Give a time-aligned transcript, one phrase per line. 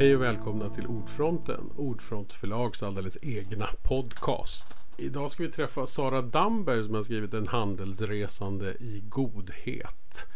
[0.00, 4.76] Hej och välkomna till Ordfronten, Ordfront förlags alldeles egna podcast.
[4.96, 10.26] Idag ska vi träffa Sara Damberg som har skrivit En handelsresande i godhet.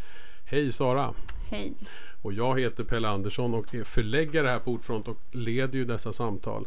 [0.45, 1.15] Hej Sara!
[1.51, 1.75] Hej!
[2.23, 6.13] Och jag heter Pelle Andersson och är förläggare här på Ordfront och leder ju dessa
[6.13, 6.67] samtal.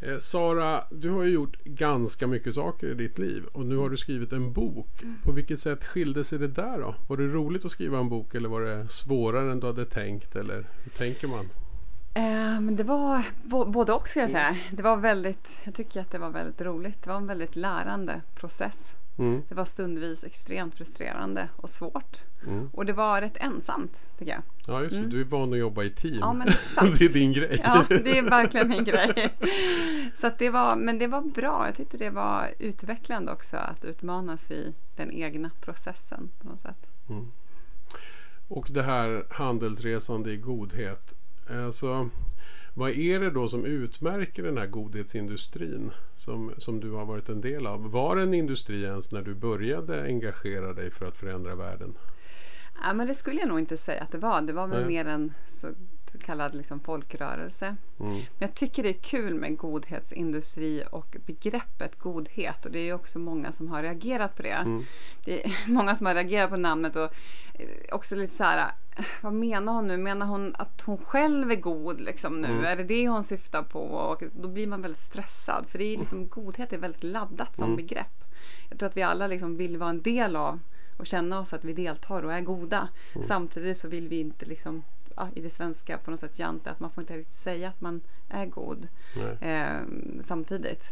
[0.00, 3.90] Eh, Sara, du har ju gjort ganska mycket saker i ditt liv och nu har
[3.90, 5.04] du skrivit en bok.
[5.24, 6.94] På vilket sätt skilde sig det där då?
[7.06, 10.36] Var det roligt att skriva en bok eller var det svårare än du hade tänkt?
[10.36, 11.48] Eller hur tänker man?
[12.60, 13.24] Men det var
[13.66, 14.56] både och ska jag säga.
[14.70, 17.02] Det var väldigt, jag tycker att det var väldigt roligt.
[17.02, 18.94] Det var en väldigt lärande process.
[19.18, 19.42] Mm.
[19.48, 22.20] Det var stundvis extremt frustrerande och svårt.
[22.46, 22.70] Mm.
[22.72, 24.42] Och det var rätt ensamt tycker jag.
[24.66, 25.10] Ja just det, mm.
[25.10, 26.18] du är van att jobba i team.
[26.20, 26.98] Ja men exakt.
[26.98, 27.60] det är din grej.
[27.64, 29.34] Ja det är verkligen min grej.
[30.14, 31.66] Så det var, men det var bra.
[31.66, 36.86] Jag tyckte det var utvecklande också att utmanas i den egna processen på något sätt.
[37.08, 37.32] Mm.
[38.48, 41.14] Och det här handelsresande i godhet.
[41.50, 42.08] Alltså,
[42.74, 47.40] vad är det då som utmärker den här godhetsindustrin som, som du har varit en
[47.40, 47.90] del av?
[47.90, 51.94] Var det en industri ens när du började engagera dig för att förändra världen?
[52.82, 54.42] Ja, men det skulle jag nog inte säga att det var.
[54.42, 54.88] Det var väl Nej.
[54.88, 55.68] mer en så
[56.18, 57.76] kallad liksom folkrörelse.
[58.00, 58.12] Mm.
[58.12, 62.66] Men jag tycker det är kul med godhetsindustri och begreppet godhet.
[62.66, 64.48] Och det är också många som har reagerat på det.
[64.48, 64.84] Mm.
[65.24, 67.14] Det är många som har reagerat på namnet och
[67.54, 68.72] eh, också lite så här
[69.20, 69.96] vad menar hon nu?
[69.96, 72.48] Menar hon att hon själv är god liksom nu?
[72.48, 72.64] Mm.
[72.64, 73.80] Är det det hon syftar på?
[73.80, 77.64] Och då blir man väldigt stressad för det är liksom, godhet är väldigt laddat som
[77.64, 77.76] mm.
[77.76, 78.24] begrepp.
[78.68, 80.60] Jag tror att vi alla liksom vill vara en del av
[80.96, 82.88] och känna oss att vi deltar och är goda.
[83.14, 83.28] Mm.
[83.28, 84.82] Samtidigt så vill vi inte liksom
[85.34, 88.00] i det svenska på något sätt jante att man får inte riktigt säga att man
[88.28, 88.88] är god
[89.40, 89.80] eh,
[90.24, 90.84] samtidigt.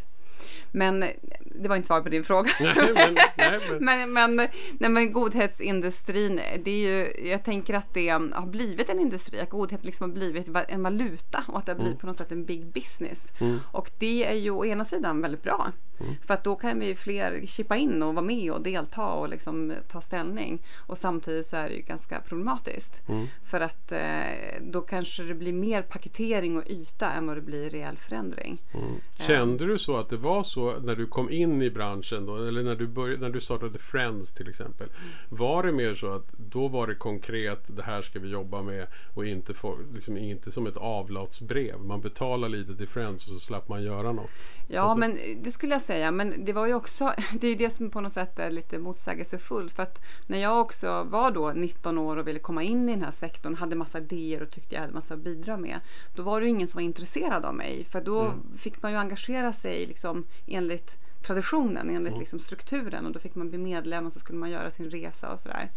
[0.72, 1.00] Men
[1.40, 2.50] det var inte svar på din fråga.
[2.60, 3.84] Nej, men, nej, men.
[4.12, 4.48] men, men,
[4.78, 9.50] nej, men godhetsindustrin, det är ju, jag tänker att det har blivit en industri, att
[9.50, 12.00] godhet liksom har blivit en valuta och att det har blivit mm.
[12.00, 13.28] på något sätt en big business.
[13.40, 13.58] Mm.
[13.72, 15.72] Och det är ju å ena sidan väldigt bra.
[16.00, 16.14] Mm.
[16.26, 19.72] För att då kan vi fler chippa in och vara med och delta och liksom
[19.88, 20.62] ta ställning.
[20.86, 23.08] Och samtidigt så är det ju ganska problematiskt.
[23.08, 23.26] Mm.
[23.50, 27.70] För att eh, då kanske det blir mer paketering och yta än vad det blir
[27.70, 28.62] reell förändring.
[28.74, 28.94] Mm.
[29.18, 32.36] Kände um, du så att det var så när du kom in i branschen då,
[32.36, 34.88] eller när du, började, när du startade Friends till exempel.
[35.28, 38.86] Var det mer så att då var det konkret, det här ska vi jobba med
[39.14, 41.80] och inte, for, liksom, inte som ett avlatsbrev.
[41.80, 44.30] Man betalar lite till Friends och så slapp man göra något.
[44.68, 46.10] Ja, alltså, men det skulle jag säga.
[46.10, 49.72] Men det var ju också, det är det som på något sätt är lite motsägelsefullt.
[49.72, 53.02] För att när jag också var då 19 år och ville komma in i den
[53.02, 55.80] här sektorn, hade massa idéer och tyckte jag hade massa att bidra med.
[56.14, 57.84] Då var det ingen som var intresserad av mig.
[57.84, 58.58] För då mm.
[58.58, 62.20] fick man ju engagera sig liksom enligt traditionen, enligt mm.
[62.20, 65.32] liksom strukturen och då fick man bli medlem och så skulle man göra sin resa
[65.32, 65.70] och sådär.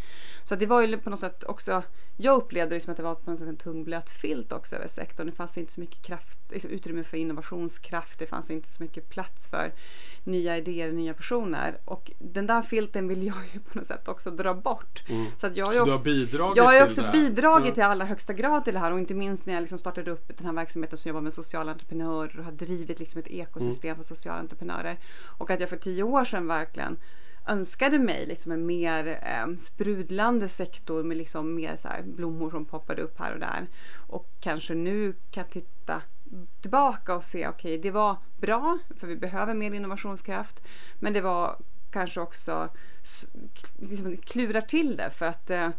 [0.44, 1.84] Så det var ju på något sätt också,
[2.22, 4.76] jag upplevde det som att det var på något sätt en tung blöt filt också
[4.76, 5.28] över sektorn.
[5.28, 9.10] Det fanns inte så mycket kraft, liksom utrymme för innovationskraft, det fanns inte så mycket
[9.10, 9.72] plats för
[10.24, 11.78] nya idéer, nya personer.
[11.86, 15.04] Och den där filten vill jag ju på något sätt också dra bort.
[15.10, 15.26] Mm.
[15.42, 18.64] Så att jag har ju också, bidragit jag har också bidragit till allra högsta grad
[18.64, 21.10] till det här och inte minst när jag liksom startade upp den här verksamheten som
[21.10, 24.04] jobbar med sociala entreprenörer och har drivit liksom ett ekosystem mm.
[24.04, 25.00] för sociala entreprenörer.
[25.38, 26.98] Och att jag för tio år sedan verkligen
[27.48, 33.02] önskade mig liksom en mer eh, sprudlande sektor med liksom mer så blommor som poppade
[33.02, 33.68] upp här och där.
[34.08, 36.02] Och kanske nu kan titta
[36.62, 40.68] tillbaka och se okej, okay, det var bra för vi behöver mer innovationskraft.
[41.00, 41.58] Men det var
[41.92, 42.70] kanske också
[43.78, 45.70] liksom, klurar till det för att eh,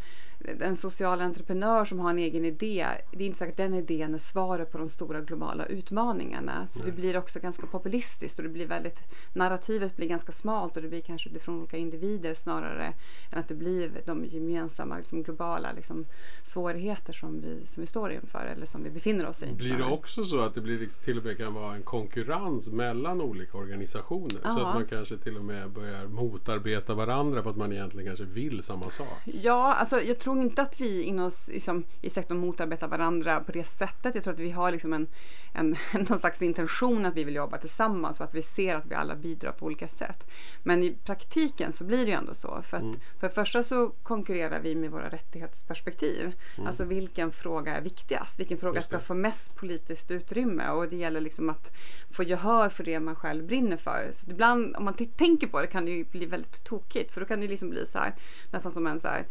[0.60, 4.14] en social entreprenör som har en egen idé, det är inte säkert att den idén
[4.14, 6.66] är svaret på de stora globala utmaningarna.
[6.66, 6.90] Så Nej.
[6.90, 8.98] det blir också ganska populistiskt och det blir väldigt,
[9.34, 12.92] narrativet blir ganska smalt och det blir kanske utifrån olika individer snarare
[13.32, 16.06] än att det blir de gemensamma liksom globala liksom,
[16.44, 19.52] svårigheter som vi, som vi står inför eller som vi befinner oss i.
[19.52, 22.68] Blir det också så att det blir liksom, till och med kan vara en konkurrens
[22.68, 24.40] mellan olika organisationer?
[24.44, 24.54] Aha.
[24.54, 28.62] Så att man kanske till och med börjar motarbeta varandra fast man egentligen kanske vill
[28.62, 29.18] samma sak?
[29.24, 33.52] Ja, alltså jag tror tror inte att vi inom, liksom, i sektorn motarbetar varandra på
[33.52, 34.14] det sättet.
[34.14, 35.06] Jag tror att vi har liksom en,
[35.54, 35.76] en,
[36.08, 39.16] någon slags intention att vi vill jobba tillsammans och att vi ser att vi alla
[39.16, 40.30] bidrar på olika sätt.
[40.62, 42.62] Men i praktiken så blir det ju ändå så.
[42.62, 42.96] För, att, mm.
[43.20, 46.34] för det första så konkurrerar vi med våra rättighetsperspektiv.
[46.56, 46.66] Mm.
[46.66, 48.40] Alltså vilken fråga är viktigast?
[48.40, 50.68] Vilken fråga ska få mest politiskt utrymme?
[50.68, 51.76] Och det gäller liksom att
[52.10, 54.10] få gehör för det man själv brinner för.
[54.12, 57.12] Så ibland om man tänker på det kan det ju bli väldigt tokigt.
[57.12, 58.14] För då kan det liksom bli så här,
[58.50, 59.24] nästan som en så här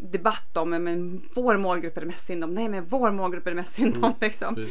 [0.00, 2.54] debatt om men vår målgrupp är det mest synd om.
[2.54, 4.04] Nej men vår målgrupp är det mest synd om.
[4.04, 4.66] Mm, liksom.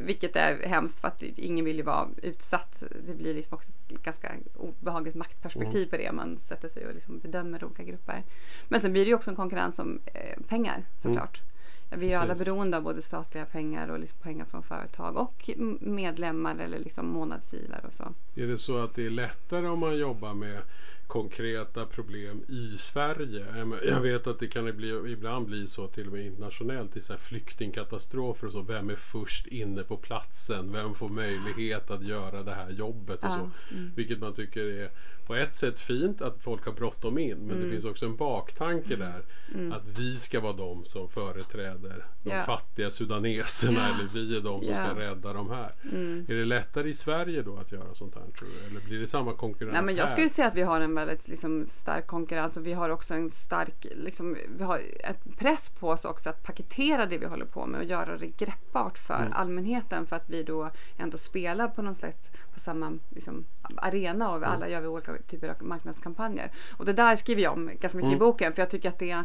[0.00, 2.82] Vilket är hemskt för att ingen vill ju vara utsatt.
[3.06, 5.88] Det blir liksom också ett ganska obehagligt maktperspektiv mm.
[5.88, 6.12] på det.
[6.12, 8.22] Man sätter sig och liksom bedömer olika grupper.
[8.68, 11.42] Men sen blir det ju också en konkurrens om eh, pengar såklart.
[11.90, 12.00] Mm.
[12.00, 15.50] vi är alla beroende av både statliga pengar och liksom pengar från företag och
[15.80, 18.14] medlemmar eller liksom månadsgivare och så.
[18.34, 20.62] Är det så att det är lättare om man jobbar med
[21.06, 23.46] konkreta problem i Sverige.
[23.84, 27.12] Jag vet att det kan bli, ibland bli så till och med internationellt i så
[27.12, 28.62] här flyktingkatastrofer och så.
[28.62, 30.72] Vem är först inne på platsen?
[30.72, 33.50] Vem får möjlighet att göra det här jobbet och så.
[33.70, 33.92] Mm.
[33.96, 34.90] Vilket man tycker är
[35.26, 37.64] på ett sätt fint att folk har bråttom in men mm.
[37.64, 38.98] det finns också en baktanke mm.
[38.98, 39.22] där.
[39.54, 39.72] Mm.
[39.72, 42.46] Att vi ska vara de som företräder de yeah.
[42.46, 44.00] fattiga sudaneserna yeah.
[44.00, 44.86] eller vi är de som yeah.
[44.86, 45.72] ska rädda de här.
[45.92, 46.26] Mm.
[46.28, 48.70] Är det lättare i Sverige då att göra sånt här tror du?
[48.70, 50.12] Eller blir det samma konkurrens Nej, men Jag här?
[50.12, 53.30] skulle säga att vi har en väldigt liksom, stark konkurrens och vi har också en
[53.30, 57.66] stark liksom, vi har ett press på oss också att paketera det vi håller på
[57.66, 59.32] med och göra det greppbart för mm.
[59.32, 63.44] allmänheten för att vi då ändå spelar på någon slags på samma liksom,
[63.76, 66.50] arena och alla gör vi olika typer av marknadskampanjer.
[66.76, 68.16] Och det där skriver jag om ganska mycket mm.
[68.16, 69.24] i boken för jag tycker att det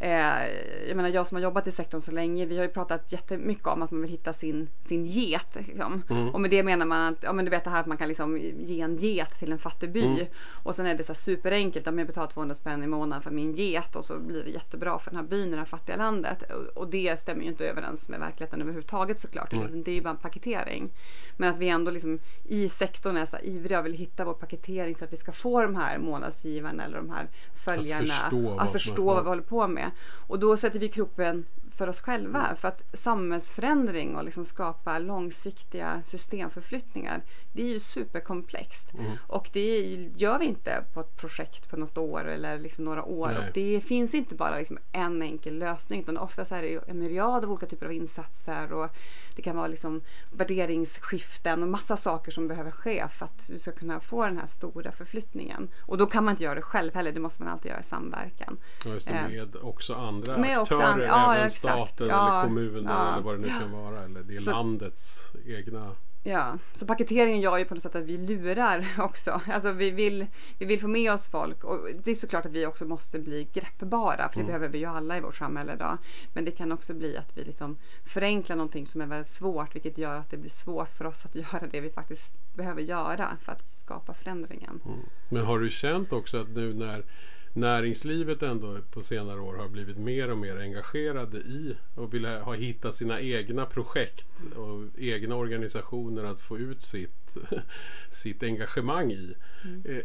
[0.00, 3.66] jag menar jag som har jobbat i sektorn så länge, vi har ju pratat jättemycket
[3.66, 5.46] om att man vill hitta sin, sin get.
[5.54, 6.02] Liksom.
[6.10, 6.28] Mm.
[6.28, 8.08] Och med det menar man att, ja men du vet det här att man kan
[8.08, 10.06] liksom ge en get till en fattig by.
[10.06, 10.26] Mm.
[10.62, 13.52] Och sen är det så superenkelt, om jag betalar 200 spänn i månaden för min
[13.52, 16.52] get och så blir det jättebra för den här byn i det här fattiga landet.
[16.52, 19.52] Och, och det stämmer ju inte överens med verkligheten överhuvudtaget såklart.
[19.52, 19.82] Mm.
[19.82, 20.90] Det är ju bara en paketering.
[21.36, 24.34] Men att vi ändå liksom i sektorn är så här ivriga och vill hitta vår
[24.34, 27.28] paketering för att vi ska få de här månadsgivarna eller de här
[27.64, 29.87] följarna att förstå, att förstå vad vi håller på med.
[30.00, 31.44] Och då sätter vi kroppen
[31.78, 32.44] för oss själva.
[32.44, 32.56] Mm.
[32.56, 37.22] För att samhällsförändring och liksom skapa långsiktiga systemförflyttningar
[37.52, 38.94] det är ju superkomplext.
[38.94, 39.12] Mm.
[39.26, 39.80] Och det
[40.16, 43.28] gör vi inte på ett projekt på något år eller liksom några år.
[43.28, 47.44] Och det finns inte bara liksom en enkel lösning utan oftast är det en myriad
[47.44, 48.90] av olika typer av insatser och
[49.36, 50.00] det kan vara liksom
[50.32, 54.46] värderingsskiften och massa saker som behöver ske för att du ska kunna få den här
[54.46, 55.68] stora förflyttningen.
[55.86, 57.84] Och då kan man inte göra det själv heller, det måste man alltid göra i
[57.84, 58.58] samverkan.
[58.84, 59.28] Ja, just det, eh.
[59.28, 59.66] med eh.
[59.66, 63.34] också andra med aktörer, också and ja, även staten ja, eller kommunen ja, eller vad
[63.34, 64.04] det nu kan vara.
[64.04, 68.04] Eller det är så, landets egna Ja, så paketeringen gör ju på något sätt att
[68.04, 69.40] vi lurar också.
[69.46, 70.26] Alltså vi vill,
[70.58, 73.48] vi vill få med oss folk och det är såklart att vi också måste bli
[73.52, 74.46] greppbara för det mm.
[74.46, 75.98] behöver vi ju alla i vårt samhälle idag.
[76.34, 79.98] Men det kan också bli att vi liksom förenklar någonting som är väldigt svårt vilket
[79.98, 83.52] gör att det blir svårt för oss att göra det vi faktiskt behöver göra för
[83.52, 84.80] att skapa förändringen.
[84.84, 84.98] Mm.
[85.28, 87.04] Men har du känt också att nu när
[87.52, 92.54] näringslivet ändå på senare år har blivit mer och mer engagerade i och vill ha
[92.54, 97.36] hittat sina egna projekt och egna organisationer att få ut sitt,
[98.10, 99.34] sitt engagemang i.
[99.64, 100.02] Mm.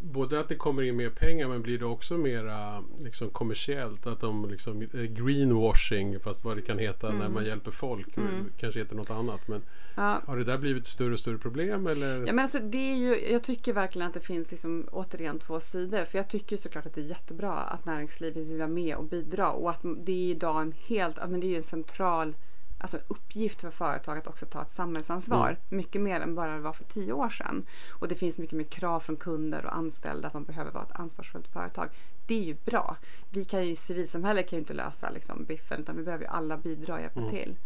[0.00, 4.06] Både att det kommer in mer pengar men blir det också mera liksom, kommersiellt?
[4.06, 7.18] Att de liksom, eh, greenwashing fast vad det kan heta mm.
[7.18, 8.16] när man hjälper folk.
[8.16, 8.50] Mm.
[8.56, 9.48] Kanske heter något annat.
[9.48, 9.62] Men
[9.94, 10.20] ja.
[10.26, 11.86] har det där blivit ett större och större problem?
[11.86, 12.18] Eller?
[12.18, 15.60] Ja, men alltså, det är ju, jag tycker verkligen att det finns liksom, återigen två
[15.60, 16.04] sidor.
[16.04, 19.50] För jag tycker såklart att det är jättebra att näringslivet vill vara med och bidra.
[19.50, 22.34] Och att det är idag en helt, men det är en central
[22.78, 25.48] alltså uppgift för företag att också ta ett samhällsansvar.
[25.48, 25.60] Mm.
[25.68, 27.66] Mycket mer än bara det var för tio år sedan.
[28.00, 31.00] Och det finns mycket mer krav från kunder och anställda att man behöver vara ett
[31.00, 31.88] ansvarsfullt företag.
[32.26, 32.96] Det är ju bra.
[33.30, 36.56] Vi kan ju, civilsamhället kan ju inte lösa liksom, biffen utan vi behöver ju alla
[36.56, 37.30] bidra och hjälpa mm.
[37.30, 37.56] till.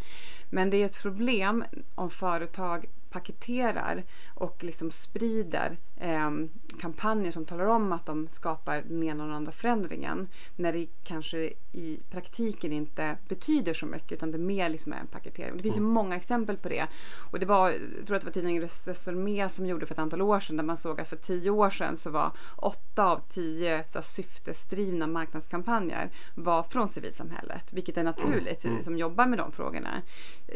[0.51, 1.65] Men det är ett problem
[1.95, 4.05] om företag paketerar
[4.35, 6.31] och liksom sprider eh,
[6.81, 10.87] kampanjer som talar om att de skapar den ena och den andra förändringen när det
[11.05, 15.57] kanske i praktiken inte betyder så mycket utan det mer liksom är en paketering.
[15.57, 15.89] Det finns mm.
[15.89, 16.87] ju många exempel på det.
[17.33, 20.23] Och det var, jag tror att det var tidningen Resumé som gjorde för ett antal
[20.23, 23.85] år sedan där man såg att för tio år sedan så var åtta av tio
[23.89, 28.83] så här, syftesdrivna marknadskampanjer var från civilsamhället, vilket är naturligt mm.
[28.83, 30.03] som jobbar med de frågorna.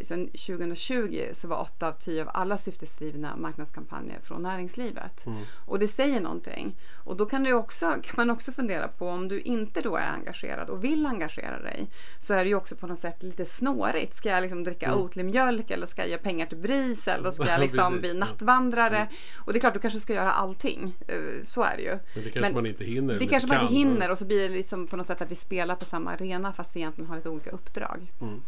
[0.03, 5.27] Så 2020 så var åtta av tio av alla syftesdrivna marknadskampanjer från näringslivet.
[5.27, 5.43] Mm.
[5.67, 6.77] Och det säger någonting.
[7.05, 10.13] Och då kan, du också, kan man också fundera på om du inte då är
[10.13, 11.87] engagerad och vill engagera dig
[12.19, 14.15] så är det ju också på något sätt lite snårigt.
[14.15, 14.99] Ska jag liksom dricka mm.
[14.99, 18.97] Oatly-mjölk eller ska jag ge pengar till BRIS eller ska jag liksom bli nattvandrare?
[18.97, 19.09] Mm.
[19.39, 20.95] Och det är klart, du kanske ska göra allting.
[21.09, 21.91] Eh, så är det ju.
[21.91, 23.19] Men det kanske Men man inte hinner.
[23.19, 25.35] Det kanske man inte hinner och så blir det liksom på något sätt att vi
[25.35, 28.13] spelar på samma arena fast vi egentligen har lite olika uppdrag.
[28.21, 28.43] Mm.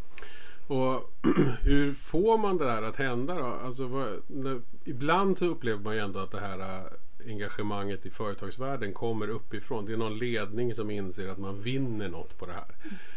[0.67, 1.13] Och
[1.63, 3.45] hur får man det där att hända då?
[3.45, 6.85] Alltså, vad, när, ibland så upplever man ju ändå att det här äh,
[7.27, 9.87] engagemanget i företagsvärlden kommer uppifrån.
[9.87, 12.75] Det är någon ledning som inser att man vinner något på det här.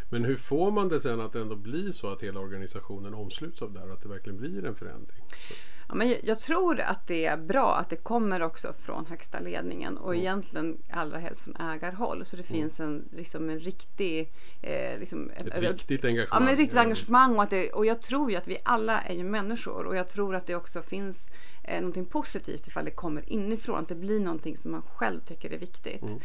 [0.08, 3.72] Men hur får man det sen att ändå bli så att hela organisationen omsluts av
[3.72, 5.22] det här och att det verkligen blir en förändring?
[5.28, 5.54] Så.
[5.90, 9.96] Ja, men jag tror att det är bra att det kommer också från högsta ledningen
[9.96, 10.20] och mm.
[10.20, 12.24] egentligen allra helst från ägarhåll.
[12.24, 12.60] Så det mm.
[12.60, 14.32] finns en, liksom en riktig...
[14.62, 16.42] Eh, liksom, ett, ett riktigt engagemang.
[16.42, 17.36] Ja, men riktigt engagemang.
[17.36, 20.08] Och, att det, och jag tror ju att vi alla är ju människor och jag
[20.08, 21.28] tror att det också finns
[21.64, 23.78] eh, någonting positivt ifall det kommer inifrån.
[23.78, 26.02] Att det blir någonting som man själv tycker är viktigt.
[26.02, 26.20] Mm.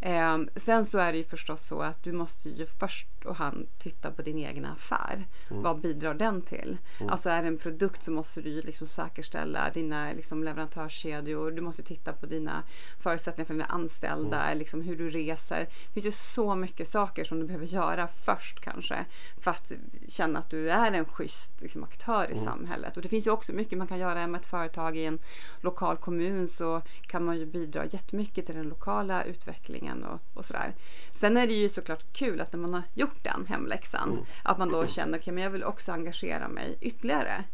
[0.00, 3.66] Eh, sen så är det ju förstås så att du måste ju först och hand
[3.78, 5.26] titta på din egen affär.
[5.50, 5.62] Mm.
[5.62, 6.78] Vad bidrar den till?
[7.00, 7.12] Mm.
[7.12, 11.50] Alltså är det en produkt så måste du ju liksom säkerställa dina liksom leverantörskedjor.
[11.50, 12.62] Du måste titta på dina
[13.02, 14.58] förutsättningar för dina anställda, mm.
[14.58, 15.60] liksom hur du reser.
[15.60, 19.04] Det finns ju så mycket saker som du behöver göra först kanske
[19.40, 19.72] för att
[20.08, 22.44] känna att du är en schysst liksom, aktör i mm.
[22.44, 22.96] samhället.
[22.96, 25.18] Och det finns ju också mycket man kan göra med ett företag i en
[25.60, 30.44] lokal kommun så kan man ju bidra jättemycket till den lokala utvecklingen utbildningen och, och
[30.44, 30.74] sådär.
[31.12, 34.24] Sen är det ju såklart kul att när man har gjort den hemläxan mm.
[34.42, 37.44] att man då känner att okay, jag vill också engagera mig ytterligare.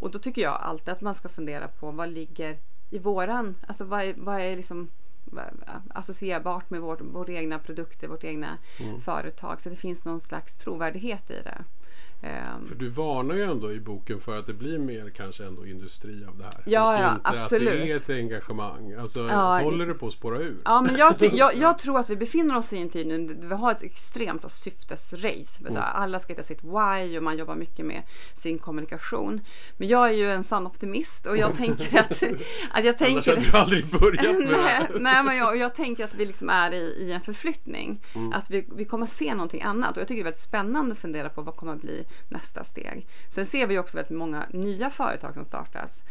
[0.00, 2.58] Och då tycker jag alltid att man ska fundera på vad ligger
[2.90, 4.90] i våran, alltså vad är, vad är liksom
[5.88, 9.00] associerbart med vår, våra egna produkter, vårt egna mm.
[9.00, 9.60] företag.
[9.60, 11.64] Så det finns någon slags trovärdighet i det.
[12.22, 12.66] Ehm.
[12.66, 16.24] För du varnar ju ändå i boken för att det blir mer kanske ändå industri
[16.28, 16.62] av det här.
[16.66, 17.68] Ja, ja inte absolut.
[17.68, 18.92] att det är ett engagemang.
[18.92, 20.56] Alltså ja, håller det på att spåra ur?
[20.64, 23.54] Ja, men jag, jag, jag, tror att vi befinner oss i en tid nu vi
[23.54, 25.60] har ett extremt så, syftesrace.
[25.60, 25.82] Mm.
[25.94, 28.02] alla ska hitta sitt why och man jobbar mycket med
[28.34, 29.40] sin kommunikation.
[29.76, 32.22] Men jag är ju en sann optimist och jag tänker att,
[32.70, 33.12] att jag tänker...
[33.12, 36.26] Annars hade du aldrig börjat med nej, det Nej, men jag, jag tänker att vi
[36.26, 38.00] liksom är i, i en förflyttning.
[38.14, 38.32] Mm.
[38.32, 40.98] Att vi, vi kommer se någonting annat och jag tycker det är väldigt spännande att
[40.98, 43.06] fundera på vad kommer att bli nästa steg.
[43.34, 46.02] Sen ser vi också väldigt många nya företag som startas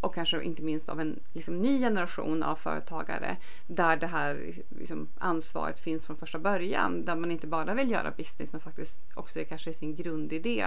[0.00, 5.08] och kanske inte minst av en liksom, ny generation av företagare där det här liksom,
[5.18, 7.04] ansvaret finns från första början.
[7.04, 10.66] Där man inte bara vill göra business men faktiskt också kanske i sin grundidé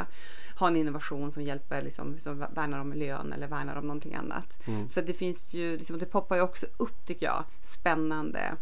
[0.60, 4.68] ha en innovation som hjälper, liksom, som värnar om miljön eller värnar om någonting annat.
[4.68, 4.90] Mm.
[4.90, 8.56] Så det finns ju, liksom, det poppar ju också upp tycker jag, spännande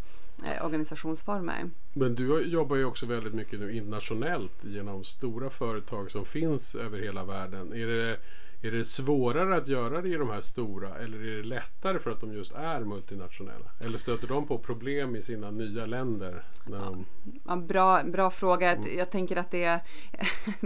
[0.44, 1.70] eh, organisationsformer.
[1.94, 7.00] Men du jobbar ju också väldigt mycket nu internationellt genom stora företag som finns över
[7.00, 7.74] hela världen.
[7.74, 8.18] Är det
[8.66, 12.12] är det svårare att göra det i de här stora eller är det lättare för
[12.12, 13.72] att de just är multinationella?
[13.86, 16.44] Eller stöter de på problem i sina nya länder?
[16.66, 17.06] När de...
[17.48, 18.74] ja, bra, bra fråga.
[18.74, 18.98] Mm.
[18.98, 19.80] Jag tänker att det är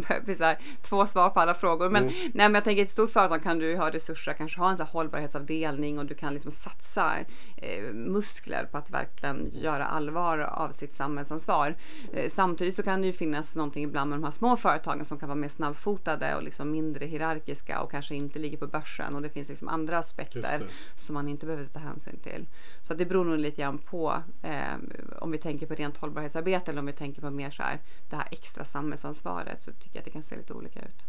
[0.39, 1.89] här, två svar på alla frågor.
[1.89, 2.13] Men, mm.
[2.15, 4.84] nej, men jag tänker ett stort företag kan du ha resurser, kanske ha en så
[4.84, 7.13] hållbarhetsavdelning och du kan liksom satsa
[7.58, 11.75] eh, muskler på att verkligen göra allvar av sitt samhällsansvar.
[12.13, 15.20] Eh, samtidigt så kan det ju finnas någonting ibland med de här små företagen som
[15.20, 19.22] kan vara mer snabbfotade och liksom mindre hierarkiska och kanske inte ligger på börsen och
[19.22, 20.63] det finns liksom andra aspekter
[20.96, 22.46] som man inte behöver ta hänsyn till.
[22.84, 24.75] Så det beror nog lite grann på eh,
[25.19, 27.79] om vi tänker på rent hållbarhetsarbete eller om vi tänker på mer så här
[28.10, 31.05] det här extra samhällsansvaret så tycker jag att det kan se lite olika ut.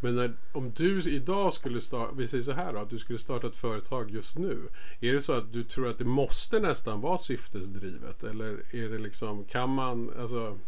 [0.00, 3.18] Men när, om du idag skulle starta, vi säger så här då, att du skulle
[3.18, 4.68] starta ett företag just nu.
[5.00, 8.24] Är det så att du tror att det måste nästan vara syftesdrivet?
[8.24, 10.58] Eller är det liksom, kan man, alltså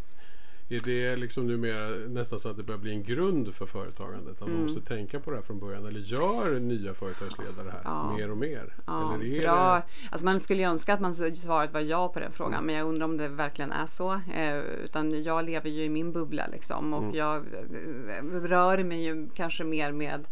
[0.71, 4.43] är det liksom numera nästan så att det börjar bli en grund för företagandet?
[4.43, 4.55] Att mm.
[4.55, 5.87] man måste tänka på det här från början?
[5.87, 8.17] Eller gör nya företagsledare det här ja.
[8.17, 8.75] mer och mer?
[8.87, 9.75] Ja, Eller är bra.
[9.75, 9.83] Det...
[10.11, 12.67] Alltså man skulle ju önska att man svaret var ja på den frågan mm.
[12.67, 14.13] men jag undrar om det verkligen är så.
[14.13, 17.17] Eh, utan jag lever ju i min bubbla liksom och mm.
[17.17, 20.25] jag eh, rör mig ju kanske mer med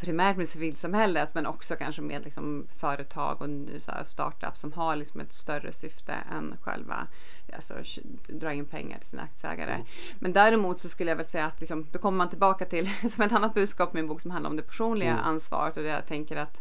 [0.00, 3.48] primärt med civilsamhället men också kanske med liksom, företag och
[4.06, 7.06] startups som har liksom ett större syfte än själva
[7.56, 7.74] alltså,
[8.28, 9.72] dra in pengar till sina aktieägare.
[9.72, 9.86] Mm.
[10.18, 13.24] Men däremot så skulle jag väl säga att liksom, då kommer man tillbaka till som
[13.24, 15.24] ett annat budskap med en bok som handlar om det personliga mm.
[15.24, 16.60] ansvaret och det jag tänker att,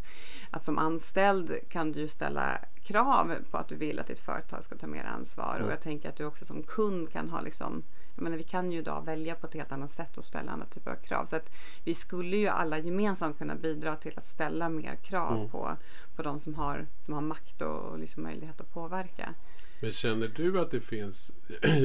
[0.51, 4.75] att som anställd kan du ställa krav på att du vill att ditt företag ska
[4.75, 5.65] ta mer ansvar mm.
[5.65, 7.83] och jag tänker att du också som kund kan ha liksom
[8.15, 10.65] jag menar, vi kan ju idag välja på ett helt annat sätt och ställa andra
[10.65, 11.25] typer av krav.
[11.25, 11.49] Så att
[11.83, 15.49] vi skulle ju alla gemensamt kunna bidra till att ställa mer krav mm.
[15.49, 15.75] på,
[16.15, 19.33] på de som har, som har makt och liksom möjlighet att påverka.
[19.83, 21.31] Men känner du att det finns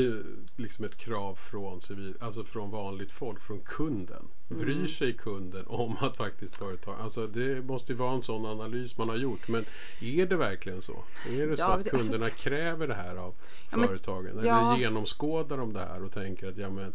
[0.56, 4.28] liksom ett krav från, civil, alltså från vanligt folk, från kunden?
[4.50, 4.62] Mm.
[4.62, 6.96] Bryr sig kunden om att faktiskt företag...
[7.00, 9.48] Alltså det måste ju vara en sån analys man har gjort.
[9.48, 9.64] Men
[10.00, 11.04] är det verkligen så?
[11.30, 13.34] Är det så att alltså- kunderna alltså, kräver det här av
[13.70, 14.32] ja, företagen?
[14.34, 14.72] Men, ja.
[14.72, 16.92] Eller genomskådar de det här och tänker att ja, men,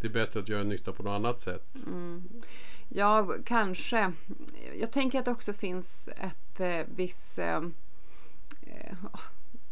[0.00, 1.64] det är bättre att göra nytta på något annat sätt?
[1.86, 2.22] Mm.
[2.88, 4.12] Ja, kanske.
[4.80, 7.38] Jag tänker att det också finns ett eh, visst...
[7.38, 7.56] Eh,
[8.62, 8.96] eh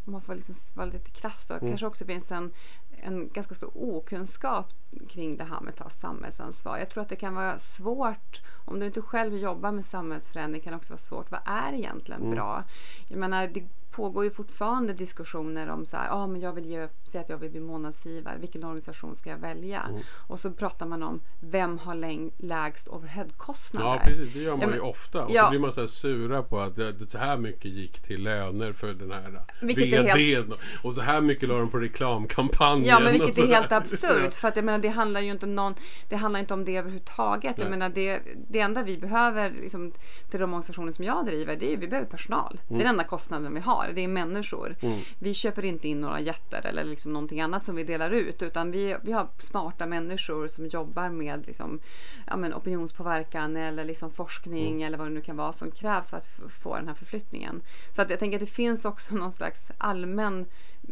[0.05, 1.69] om man får liksom vara lite krass då, mm.
[1.69, 2.53] kanske också finns en,
[2.91, 4.73] en ganska stor okunskap
[5.09, 6.79] kring det här med att ta samhällsansvar.
[6.79, 10.71] Jag tror att det kan vara svårt, om du inte själv jobbar med samhällsförändring kan
[10.71, 11.31] det också vara svårt.
[11.31, 12.35] Vad är egentligen mm.
[12.35, 12.65] bra?
[13.09, 16.89] Jag menar, det pågår ju fortfarande diskussioner om så här, ah, men jag vill ge,
[17.05, 19.83] säga att jag vill bli månadsgivare, vilken organisation ska jag välja?
[19.89, 20.01] Mm.
[20.29, 23.87] Och så pratar man om vem har läng, lägst overheadkostnader?
[23.87, 25.25] Ja precis, det gör man ja, men, ju ofta.
[25.25, 28.03] Och ja, så blir man så här sura på att det, så här mycket gick
[28.03, 30.49] till löner för den här VDn helt...
[30.83, 32.89] och så här mycket la de på reklamkampanjen.
[32.89, 35.75] Ja men vilket är helt absurt för att jag menar det handlar ju inte, någon,
[36.09, 37.57] det handlar inte om det överhuvudtaget.
[37.57, 37.67] Nej.
[37.67, 39.93] Jag menar det, det enda vi behöver liksom,
[40.31, 42.53] till de organisationer som jag driver det är vi behöver personal.
[42.53, 42.63] Mm.
[42.69, 43.82] Det är den enda kostnaden vi har.
[43.95, 44.77] Det är människor.
[44.81, 45.01] Mm.
[45.19, 48.71] Vi köper inte in några jätter eller liksom någonting annat som vi delar ut utan
[48.71, 51.81] vi, vi har smarta människor som jobbar med liksom,
[52.27, 54.87] ja, men opinionspåverkan eller liksom forskning mm.
[54.87, 56.29] eller vad det nu kan vara som krävs för att
[56.63, 57.63] få den här förflyttningen.
[57.97, 60.47] Så att jag tänker att det finns också någon slags allmän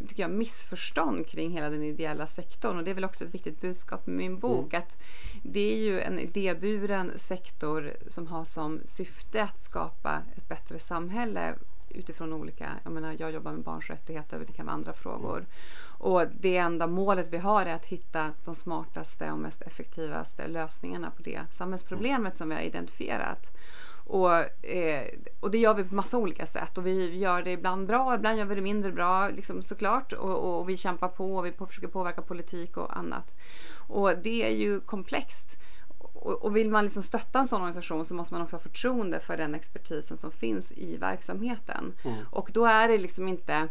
[0.08, 3.60] tycker jag, missförstånd kring hela den ideella sektorn och det är väl också ett viktigt
[3.60, 4.82] budskap med min bok mm.
[4.82, 4.96] att
[5.42, 11.54] det är ju en idéburen sektor som har som syfte att skapa ett bättre samhälle
[11.90, 15.36] utifrån olika, jag menar jag jobbar med barns rättigheter, det kan vara andra frågor.
[15.36, 15.48] Mm.
[15.98, 21.10] Och det enda målet vi har är att hitta de smartaste och mest effektivaste lösningarna
[21.10, 23.46] på det samhällsproblemet som vi har identifierat.
[24.10, 25.06] Och, eh,
[25.40, 28.38] och det gör vi på massa olika sätt och vi gör det ibland bra, ibland
[28.38, 31.88] gör vi det mindre bra liksom, såklart och, och vi kämpar på och vi försöker
[31.88, 33.34] påverka politik och annat.
[33.88, 35.59] Och det är ju komplext.
[36.20, 39.20] Och, och vill man liksom stötta en sån organisation så måste man också ha förtroende
[39.20, 41.92] för den expertisen som finns i verksamheten.
[42.04, 42.16] Mm.
[42.30, 43.68] Och då är det liksom inte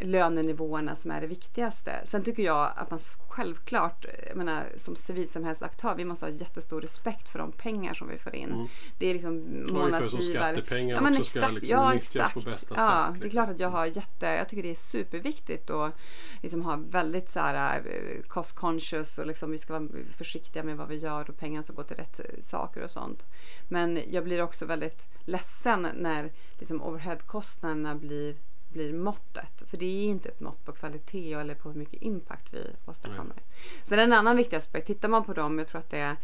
[0.00, 2.00] lönenivåerna som är det viktigaste.
[2.04, 7.28] Sen tycker jag att man självklart, jag menar, som civilsamhällsaktör, vi måste ha jättestor respekt
[7.28, 8.52] för de pengar som vi får in.
[8.52, 8.66] Mm.
[8.98, 10.52] Det är liksom månadsgivare.
[10.54, 12.34] Skattepengar ja, men också exakt, ska liksom ja, exakt.
[12.34, 13.22] på bästa ja, sätt.
[13.22, 15.94] Det är klart att jag har jätte, jag tycker det är superviktigt att
[16.42, 20.76] liksom ha väldigt så här eh, cost conscious och liksom vi ska vara försiktiga med
[20.76, 23.26] vad vi gör och pengarna ska gå till rätt saker och sånt.
[23.68, 28.36] Men jag blir också väldigt ledsen när liksom overheadkostnaderna blir
[28.72, 29.62] blir måttet.
[29.70, 33.36] För det är inte ett mått på kvalitet eller på hur mycket impact vi åstadkommer.
[33.84, 36.16] Sen en annan viktig aspekt, tittar man på dem, jag tror att det är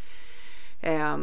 [0.80, 1.18] eh,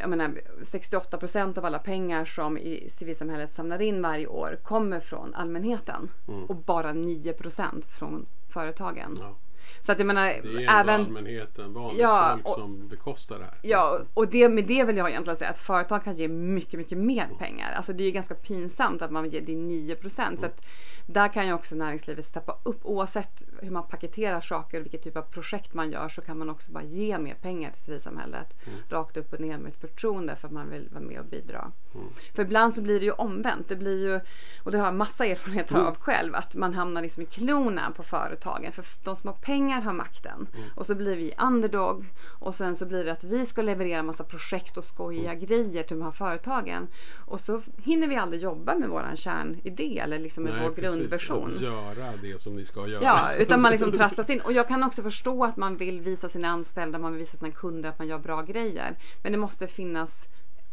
[0.00, 5.00] jag menar, 68 procent av alla pengar som i civilsamhället samlar in varje år kommer
[5.00, 6.44] från allmänheten mm.
[6.44, 9.18] och bara 9 procent från företagen.
[9.20, 9.36] Ja.
[9.82, 13.44] Så att jag menar, det är även allmänheten, vanligt ja, folk och, som bekostar det
[13.44, 13.58] här.
[13.62, 16.98] Ja, och det, med det vill jag egentligen säga att företag kan ge mycket, mycket
[16.98, 17.36] mer mm.
[17.36, 17.72] pengar.
[17.76, 20.38] Alltså det är ju ganska pinsamt att man ger det 9 procent.
[20.38, 20.40] Mm.
[20.40, 20.66] Så att
[21.06, 22.80] där kan ju också näringslivet steppa upp.
[22.82, 26.50] Oavsett hur man paketerar saker och vilket typ av projekt man gör så kan man
[26.50, 28.54] också bara ge mer pengar till civilsamhället.
[28.66, 28.78] Mm.
[28.88, 31.72] Rakt upp och ner med ett förtroende för att man vill vara med och bidra.
[31.94, 32.06] Mm.
[32.34, 33.68] För ibland så blir det ju omvänt.
[33.68, 34.20] Det blir ju,
[34.62, 35.86] och det har jag massa erfarenheter mm.
[35.86, 38.72] av själv, att man hamnar liksom i klorna på företagen.
[38.72, 40.48] För de som har pengar har makten.
[40.54, 40.68] Mm.
[40.74, 42.04] Och så blir vi underdog
[42.40, 45.44] och sen så blir det att vi ska leverera massa projekt och skojiga mm.
[45.44, 46.88] grejer till de här företagen.
[47.26, 50.96] Och så hinner vi aldrig jobba med våran kärnidé eller liksom med Nej, vår precis.
[50.96, 51.52] grundversion.
[51.54, 53.02] Att göra det som ni ska göra.
[53.02, 54.40] Ja, utan man liksom trasslas in.
[54.40, 57.50] Och jag kan också förstå att man vill visa sina anställda, man vill visa sina
[57.50, 58.96] kunder att man gör bra grejer.
[59.22, 60.24] Men det måste finnas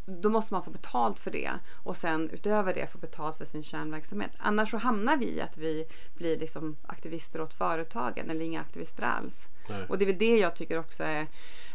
[0.05, 1.51] då måste man få betalt för det
[1.83, 4.31] och sen utöver det få betalt för sin kärnverksamhet.
[4.37, 5.85] Annars så hamnar vi i att vi
[6.17, 9.47] blir liksom aktivister åt företagen eller inga aktivister alls.
[9.69, 9.85] Nej.
[9.89, 11.27] Och det är väl det jag tycker också är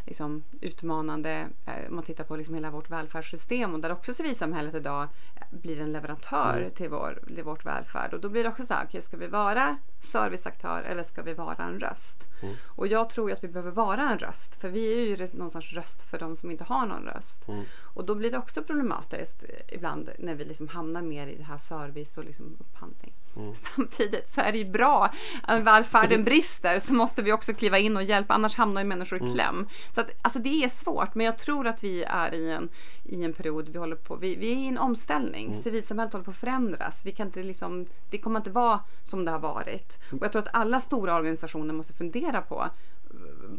[0.07, 4.75] liksom utmanande eh, om man tittar på liksom hela vårt välfärdssystem och där också civilsamhället
[4.75, 5.07] idag
[5.51, 6.71] blir en leverantör mm.
[6.71, 8.13] till, vår, till vårt välfärd.
[8.13, 11.33] Och då blir det också så här, okay, ska vi vara serviceaktör eller ska vi
[11.33, 12.23] vara en röst?
[12.41, 12.55] Mm.
[12.75, 16.09] Och jag tror att vi behöver vara en röst för vi är ju någonstans röst
[16.09, 17.47] för de som inte har någon röst.
[17.47, 17.63] Mm.
[17.93, 21.57] Och då blir det också problematiskt ibland när vi liksom hamnar mer i det här
[21.57, 23.13] service och liksom upphandling.
[23.35, 23.53] Mm.
[23.75, 25.13] Samtidigt så är det ju bra.
[25.47, 29.17] Om välfärden brister så måste vi också kliva in och hjälpa annars hamnar ju människor
[29.17, 29.33] i mm.
[29.33, 29.67] kläm.
[29.97, 32.69] Så att, alltså det är svårt men jag tror att vi är i en,
[33.03, 35.47] i en period, vi håller på, vi, vi är i en omställning.
[35.47, 35.59] Mm.
[35.59, 37.05] Civilsamhället håller på att förändras.
[37.05, 39.99] Vi kan inte liksom, det kommer inte vara som det har varit.
[40.11, 42.69] Och jag tror att alla stora organisationer måste fundera på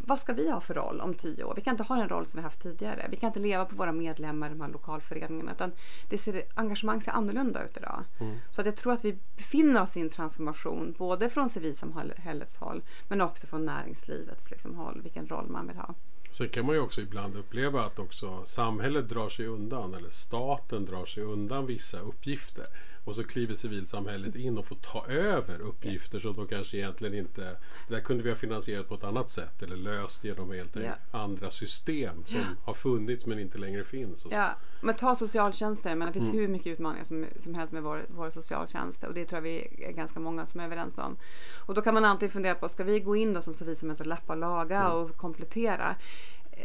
[0.07, 1.55] vad ska vi ha för roll om tio år?
[1.55, 3.07] Vi kan inte ha den roll som vi haft tidigare.
[3.11, 5.72] Vi kan inte leva på våra medlemmar i de här lokalföreningarna utan
[6.09, 8.05] det ser, engagemang ser annorlunda ut idag.
[8.20, 8.37] Mm.
[8.51, 12.83] Så att jag tror att vi befinner oss i en transformation både från civilsamhällets håll
[13.09, 15.94] men också från näringslivets liksom, håll, vilken roll man vill ha.
[16.31, 20.85] Sen kan man ju också ibland uppleva att också samhället drar sig undan eller staten
[20.85, 22.64] drar sig undan vissa uppgifter.
[23.05, 27.43] Och så kliver civilsamhället in och får ta över uppgifter som de kanske egentligen inte...
[27.89, 31.19] Det där kunde vi ha finansierat på ett annat sätt eller löst genom helt ja.
[31.19, 32.47] andra system som ja.
[32.65, 34.27] har funnits men inte längre finns.
[34.31, 35.99] Ja, men ta socialtjänsten.
[35.99, 36.39] Men det finns mm.
[36.39, 39.85] hur mycket utmaningar som, som helst med vår, vår socialtjänst och det tror jag vi
[39.89, 41.17] är ganska många som är överens om.
[41.67, 44.07] Och då kan man alltid fundera på, ska vi gå in då som civilsamhället och
[44.07, 44.93] lappa och laga mm.
[44.93, 45.97] och komplettera?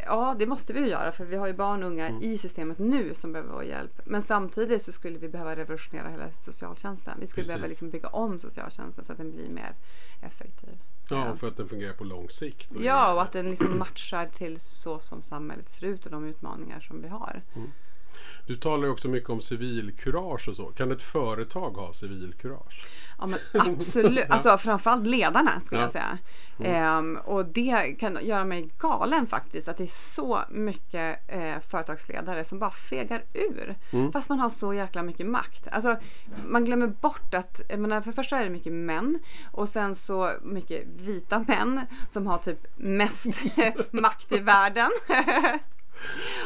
[0.06, 2.22] Ja, det måste vi ju göra för vi har ju barn och unga mm.
[2.22, 4.02] i systemet nu som behöver vår hjälp.
[4.06, 7.18] Men samtidigt så skulle vi behöva revolutionera hela socialtjänsten.
[7.20, 7.54] Vi skulle Precis.
[7.54, 9.76] behöva liksom bygga om socialtjänsten så att den blir mer
[10.22, 10.78] effektiv.
[11.10, 12.76] Ja, för att den fungerar på lång sikt.
[12.76, 16.26] Och ja, och att den liksom matchar till så som samhället ser ut och de
[16.26, 17.42] utmaningar som vi har.
[17.56, 17.72] Mm.
[18.48, 20.66] Du talar ju också mycket om civilkurage och så.
[20.66, 22.88] Kan ett företag ha civilkurage?
[23.20, 24.30] Ja men absolut.
[24.30, 25.86] Alltså framförallt ledarna skulle ja.
[25.86, 26.18] jag säga.
[26.60, 26.74] Mm.
[26.74, 29.68] Ehm, och det kan göra mig galen faktiskt.
[29.68, 33.76] Att det är så mycket eh, företagsledare som bara fegar ur.
[33.92, 34.12] Mm.
[34.12, 35.68] Fast man har så jäkla mycket makt.
[35.72, 35.96] Alltså
[36.48, 39.20] man glömmer bort att, jag menar, för första är det mycket män.
[39.52, 43.26] Och sen så mycket vita män som har typ mest
[43.92, 44.92] makt i världen.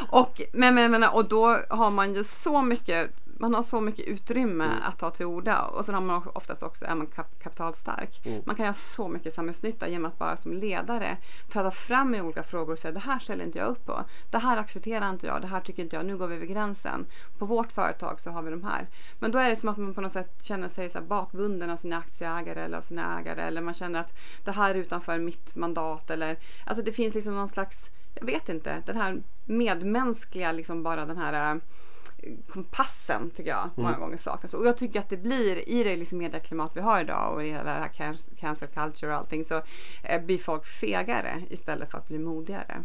[0.10, 4.07] Och, men, men, men, och då har man ju så mycket man har så mycket
[4.07, 4.77] utrymme mm.
[4.83, 8.25] att ta till orda och sen har man oftast också, är man kap kapitalstark.
[8.25, 8.41] Mm.
[8.45, 11.17] Man kan göra så mycket samhällsnytta genom att bara som ledare
[11.51, 14.03] träda fram i olika frågor och säga det här ställer inte jag upp på.
[14.31, 17.05] Det här accepterar inte jag, det här tycker inte jag, nu går vi över gränsen.
[17.38, 18.88] På vårt företag så har vi de här.
[19.19, 21.77] Men då är det som att man på något sätt känner sig så bakbunden av
[21.77, 24.13] sina aktieägare eller av sina ägare eller man känner att
[24.45, 28.49] det här är utanför mitt mandat eller alltså det finns liksom någon slags jag vet
[28.49, 31.62] inte, den här medmänskliga, liksom bara den här äh,
[32.49, 34.01] kompassen tycker jag många mm.
[34.01, 34.53] gånger saknas.
[34.53, 37.49] Och jag tycker att det blir i det liksom medieklimat vi har idag och i
[37.49, 39.62] hela det här cancel culture och allting så
[40.03, 42.83] eh, blir folk fegare istället för att bli modigare.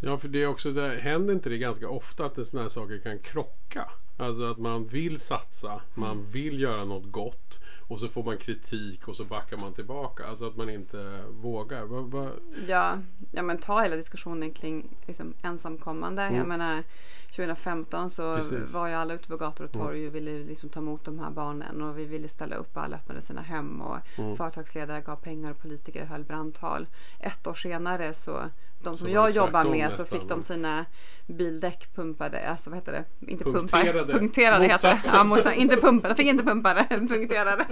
[0.00, 2.98] Ja, för det är också det, händer inte det ganska ofta att sådana här saker
[2.98, 3.90] kan krocka?
[4.16, 9.08] Alltså att man vill satsa, man vill göra något gott och så får man kritik
[9.08, 10.26] och så backar man tillbaka.
[10.26, 11.84] Alltså att man inte vågar.
[11.84, 12.30] Va, va?
[12.66, 12.98] Ja,
[13.32, 16.22] ja, men ta hela diskussionen kring liksom, ensamkommande.
[16.22, 16.36] Mm.
[16.36, 16.82] Jag menar
[17.26, 18.74] 2015 så Precis.
[18.74, 20.08] var ju alla ute på gator och torg mm.
[20.08, 22.96] och ville liksom ta emot de här barnen och vi ville ställa upp och alla
[22.96, 24.36] öppnade sina hem och mm.
[24.36, 26.86] företagsledare gav pengar och politiker höll brandtal.
[27.20, 28.42] Ett år senare så
[28.80, 30.06] de som jag jobbar med nästan.
[30.06, 30.84] så fick de sina
[31.26, 33.04] bildäck pumpade, alltså vad heter det?
[33.32, 33.92] Inte punkterade.
[33.92, 35.00] pumpar, punkterade heter det.
[35.12, 37.66] Ja, mot, inte pumpade, fick inte pumpade, punkterade.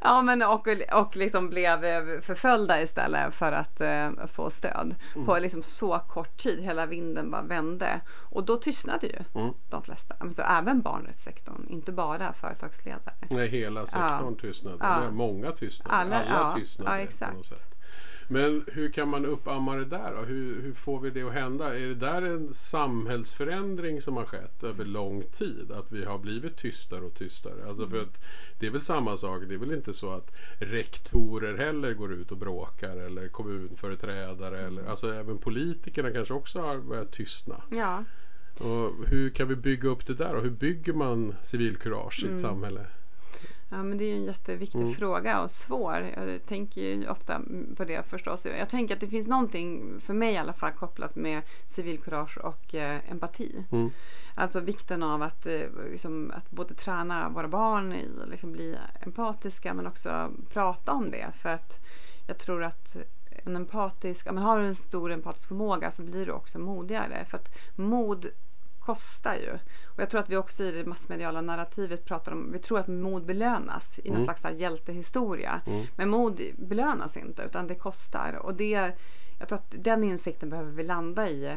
[0.00, 1.80] ja men och, och liksom blev
[2.20, 4.94] förföljda istället för att uh, få stöd.
[5.14, 5.26] Mm.
[5.26, 8.00] På liksom så kort tid, hela vinden bara vände.
[8.30, 9.54] Och då tystnade ju mm.
[9.70, 10.14] de flesta.
[10.18, 13.14] Alltså, även barnrättssektorn, inte bara företagsledare.
[13.30, 14.40] Nej, hela sektorn ja.
[14.40, 14.76] tystnade.
[14.80, 15.10] Ja.
[15.10, 15.96] Många tystnade.
[15.96, 16.50] Alla, Alla ja.
[16.50, 16.96] tystnade.
[16.96, 17.75] Ja, exakt.
[18.28, 20.22] Men hur kan man uppamma det där då?
[20.22, 21.78] Hur, hur, får vi det att hända?
[21.78, 25.72] Är det där en samhällsförändring som har skett över lång tid?
[25.72, 27.68] Att vi har blivit tystare och tystare?
[27.68, 28.24] Alltså för att
[28.58, 29.42] det är väl samma sak.
[29.48, 34.86] Det är väl inte så att rektorer heller går ut och bråkar eller kommunföreträdare eller
[34.86, 37.62] alltså även politikerna kanske också har börjat tystna.
[37.70, 38.04] Ja.
[38.58, 42.28] Och hur kan vi bygga upp det där och hur bygger man civilkurage i ett
[42.28, 42.38] mm.
[42.38, 42.86] samhälle?
[43.68, 44.94] Ja, men det är ju en jätteviktig mm.
[44.94, 46.10] fråga och svår.
[46.16, 47.40] Jag tänker ju ofta
[47.76, 48.46] på det förstås.
[48.46, 52.74] Jag tänker att det finns någonting, för mig i alla fall, kopplat med civilkurage och
[52.74, 53.64] eh, empati.
[53.72, 53.90] Mm.
[54.34, 58.76] Alltså vikten av att, eh, liksom, att både träna våra barn i att liksom, bli
[59.00, 61.26] empatiska men också prata om det.
[61.34, 61.78] För att
[62.26, 62.96] jag tror att
[63.44, 67.24] en empatisk, men har du en stor empatisk förmåga så blir du också modigare.
[67.24, 68.26] För att mod
[68.86, 69.52] kostar ju.
[69.84, 72.88] Och jag tror att vi också i det massmediala narrativet pratar om, vi tror att
[72.88, 74.36] mod belönas i någon mm.
[74.36, 75.60] slags hjältehistoria.
[75.66, 75.86] Mm.
[75.96, 78.38] Men mod belönas inte utan det kostar.
[78.42, 78.92] Och det
[79.38, 81.56] jag tror att den insikten behöver vi landa i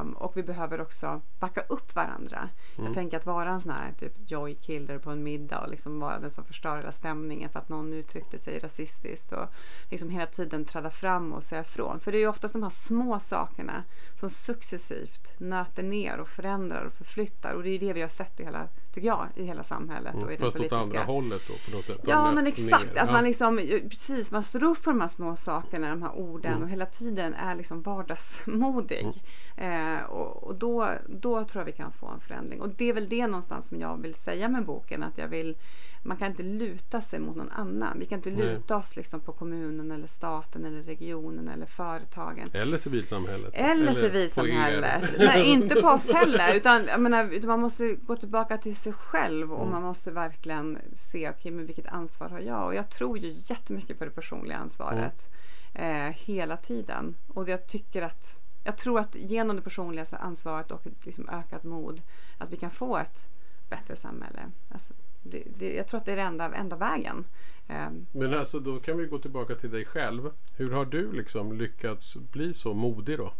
[0.00, 2.48] um, och vi behöver också backa upp varandra.
[2.76, 2.86] Mm.
[2.86, 6.00] Jag tänker att vara en sån här typ joy killer på en middag och liksom
[6.00, 9.48] vara den som förstör hela stämningen för att någon uttryckte sig rasistiskt och
[9.90, 12.00] liksom hela tiden träda fram och säga ifrån.
[12.00, 13.84] För det är ju ofta de här små sakerna
[14.20, 18.08] som successivt nöter ner och förändrar och förflyttar och det är ju det vi har
[18.08, 20.14] sett i hela tycker jag, i hela samhället.
[20.14, 20.26] Mm.
[20.26, 22.00] Och i Fast åt andra hållet då på något sätt?
[22.06, 22.94] Ja, men exakt.
[22.94, 23.02] Ner.
[23.02, 23.12] Att ja.
[23.12, 23.56] man liksom,
[23.90, 26.62] precis, man står upp för de här små sakerna, de här orden mm.
[26.62, 29.08] och hela tiden är liksom vardagsmodig.
[29.56, 29.96] Mm.
[29.96, 32.60] Eh, och, och då, då tror jag vi kan få en förändring.
[32.60, 35.56] Och det är väl det någonstans som jag vill säga med boken, att jag vill
[36.02, 37.98] man kan inte luta sig mot någon annan.
[37.98, 42.50] Vi kan inte luta oss liksom på kommunen eller staten eller regionen eller företagen.
[42.52, 43.50] Eller civilsamhället.
[43.54, 45.14] Eller, eller civilsamhället.
[45.18, 46.54] Nej, inte på oss heller.
[46.54, 49.72] Utan, jag menar, man måste gå tillbaka till sig själv och mm.
[49.72, 52.66] man måste verkligen se, okej, okay, men vilket ansvar har jag?
[52.66, 55.28] Och jag tror ju jättemycket på det personliga ansvaret.
[55.74, 56.06] Mm.
[56.06, 57.16] Eh, hela tiden.
[57.28, 62.02] Och jag tycker att jag tror att genom det personliga ansvaret och liksom ökat mod
[62.38, 63.28] att vi kan få ett
[63.68, 64.40] bättre samhälle.
[64.68, 67.24] Alltså, det, det, jag tror att det är den enda, enda vägen.
[67.68, 68.06] Ehm.
[68.12, 70.30] Men alltså då kan vi gå tillbaka till dig själv.
[70.56, 73.32] Hur har du liksom lyckats bli så modig då?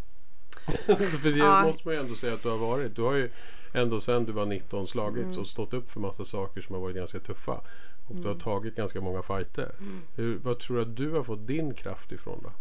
[1.21, 1.63] För det ja.
[1.63, 2.95] måste man ju ändå säga att du har varit.
[2.95, 3.31] Du har ju
[3.73, 5.39] ändå sedan du var 19 slagits mm.
[5.39, 7.61] och stått upp för massa saker som har varit ganska tuffa.
[8.05, 8.21] Och mm.
[8.21, 8.43] du har mm.
[8.43, 9.71] tagit ganska många fighter.
[9.79, 10.01] Mm.
[10.15, 12.51] Hur, vad tror du att du har fått din kraft ifrån då?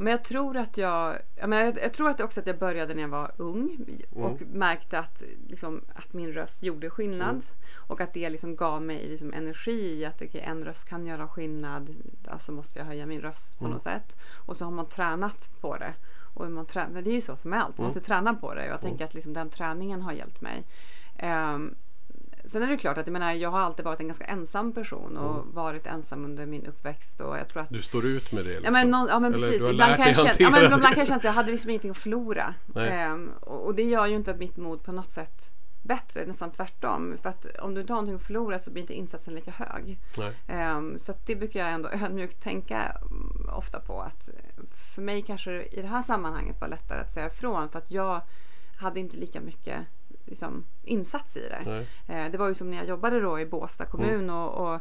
[0.00, 2.94] Men jag tror att jag, jag, menar, jag, jag tror att också att jag började
[2.94, 3.78] när jag var ung
[4.10, 4.48] och Mm.
[4.52, 7.28] märkte att, liksom, att min röst gjorde skillnad.
[7.30, 7.42] Mm.
[7.88, 11.28] Och att det liksom gav mig liksom energi i att okay, en röst kan göra
[11.28, 11.94] skillnad.
[12.26, 13.72] Alltså måste jag höja min röst på Mm.
[13.72, 14.16] något sätt.
[14.46, 15.94] Och så har man tränat på det.
[16.34, 17.84] Och man trä- men det är ju så som med allt, man Mm.
[17.86, 18.62] måste träna på det.
[18.62, 20.62] Och jag tänker att liksom den träningen har hjälpt mig.
[21.18, 21.74] Ehm,
[22.48, 25.16] Sen är det klart att jag, menar, jag har alltid varit en ganska ensam person
[25.16, 25.54] och Mm.
[25.54, 27.20] varit ensam under min uppväxt.
[27.20, 28.48] Och jag tror att Du står ut med det?
[28.48, 28.64] Liksom.
[28.64, 29.68] Ja men, någon, ja, men Eller precis.
[29.68, 31.90] Ibland kan, jag känna, ja, men ibland kan jag känna att jag hade liksom ingenting
[31.90, 32.54] att förlora.
[32.76, 35.50] Ehm, och, och det gör ju inte mitt mod på något sätt
[35.82, 37.14] bättre, nästan tvärtom.
[37.22, 39.98] För att om du inte har någonting att förlora så blir inte insatsen lika hög.
[40.46, 44.00] Ehm, så det brukar jag ändå ödmjukt tänka mm, ofta på.
[44.00, 44.28] att
[44.94, 47.68] För mig kanske i det här sammanhanget var lättare att säga ifrån.
[47.68, 48.20] För att jag
[48.76, 49.80] hade inte lika mycket
[50.28, 51.84] liksom, insats i det.
[52.14, 54.34] Eh, Det var ju som när jag jobbade då i Båstad kommun Mm.
[54.34, 54.80] och, och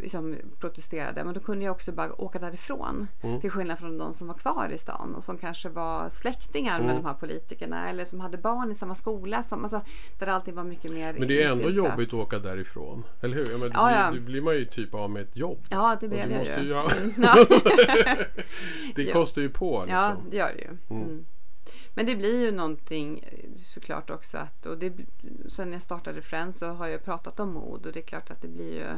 [0.00, 1.24] liksom protesterade.
[1.24, 3.06] Men då kunde jag också bara åka därifrån.
[3.22, 3.40] Mm.
[3.40, 6.90] Till skillnad från de som var kvar i stan och som kanske var släktingar med
[6.90, 7.02] Mm.
[7.02, 7.88] de här politikerna.
[7.88, 9.42] Eller som hade barn i samma skola.
[9.42, 9.80] Som, alltså,
[10.18, 13.04] där allting var mycket mer Men det är ändå jobbigt att åka därifrån.
[13.20, 13.46] Eller hur?
[13.52, 14.10] Ja, men Ja, ja.
[14.14, 15.58] Då blir man ju typ av med ett jobb.
[15.70, 16.64] Ja, det blev jag ju.
[16.64, 17.12] ju Mm.
[18.94, 19.98] Det kostar ju på liksom.
[19.98, 20.96] Ja, det gör det ju.
[20.96, 21.24] Mm.
[21.94, 24.92] Men det blir ju någonting eh, såklart också att och det,
[25.48, 28.42] sen jag startade Friends så har jag pratat om mod och det är klart att
[28.42, 28.96] det blir ju eh,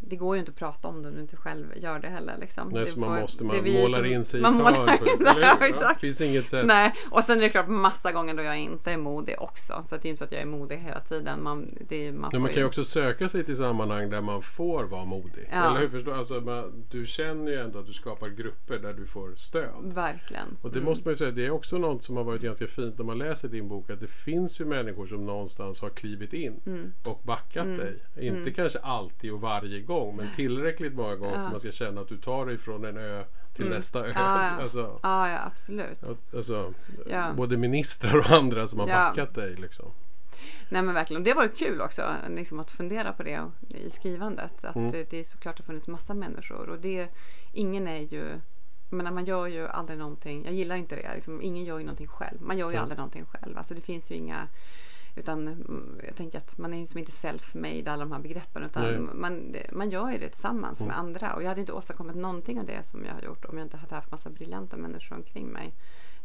[0.00, 2.36] det går ju inte att prata om det om du inte själv gör det heller.
[2.40, 2.68] Liksom.
[2.68, 5.06] Nej, så man får- måste, man målar som- in sig i man målar på
[5.40, 6.00] ja, exakt.
[6.00, 6.66] finns inget sätt.
[6.66, 9.82] Nej, och sen är det klart massa gånger då jag inte är modig också.
[9.88, 11.42] Så det är inte så att jag är modig hela tiden.
[11.42, 14.20] Man, det, man Men får man kan ju ju- också söka sig till sammanhang där
[14.20, 15.48] man får vara modig.
[15.52, 15.76] Ja.
[15.76, 16.12] Eller hur?
[16.12, 19.70] Alltså, man, du känner ju ändå att du skapar grupper där du får stöd.
[19.94, 20.56] Verkligen.
[20.62, 22.98] Och det måste man ju säga, det är också något som har varit ganska fint
[22.98, 23.90] när man läser din bok.
[23.90, 26.92] Att det finns ju människor som någonstans har klivit in Mm.
[27.04, 27.96] och backat dig.
[28.20, 32.00] Inte kanske alltid och varje gång men tillräckligt många gånger för att man ska känna
[32.00, 34.04] att du tar dig från en ö till nästa ö.
[34.04, 34.14] Mm.
[34.16, 34.50] Ja, ja.
[34.62, 36.00] Alltså, Ja, ja absolut.
[36.36, 36.72] alltså,
[37.10, 37.32] Ja.
[37.36, 38.94] Både ministrar och andra som har Ja.
[39.08, 39.54] backat dig.
[39.54, 39.86] Liksom.
[40.68, 41.20] Nej men verkligen.
[41.22, 44.64] Och det var kul också liksom, att fundera på det i skrivandet.
[44.64, 44.92] Att Mm.
[44.92, 46.68] det, det är såklart det har funnits massa människor.
[46.68, 47.08] Och det,
[47.52, 48.24] ingen är ju...
[48.92, 50.44] Menar, man gör ju aldrig någonting.
[50.44, 51.14] Jag gillar inte det.
[51.14, 52.42] Liksom, ingen gör ju någonting själv.
[52.42, 52.82] Man gör ju Mm.
[52.82, 53.58] aldrig någonting själv.
[53.58, 54.48] Alltså det finns ju inga...
[55.16, 58.68] Utan mm, jag tänker att man är liksom inte self-made alla de här begreppen.
[58.76, 58.88] Nej.
[58.94, 59.04] Mm.
[59.04, 61.34] Utan man, man gör ju det tillsammans med andra.
[61.34, 63.76] Och jag hade inte åstadkommit någonting av det som jag har gjort om jag inte
[63.76, 65.74] hade haft massa briljanta människor omkring mig.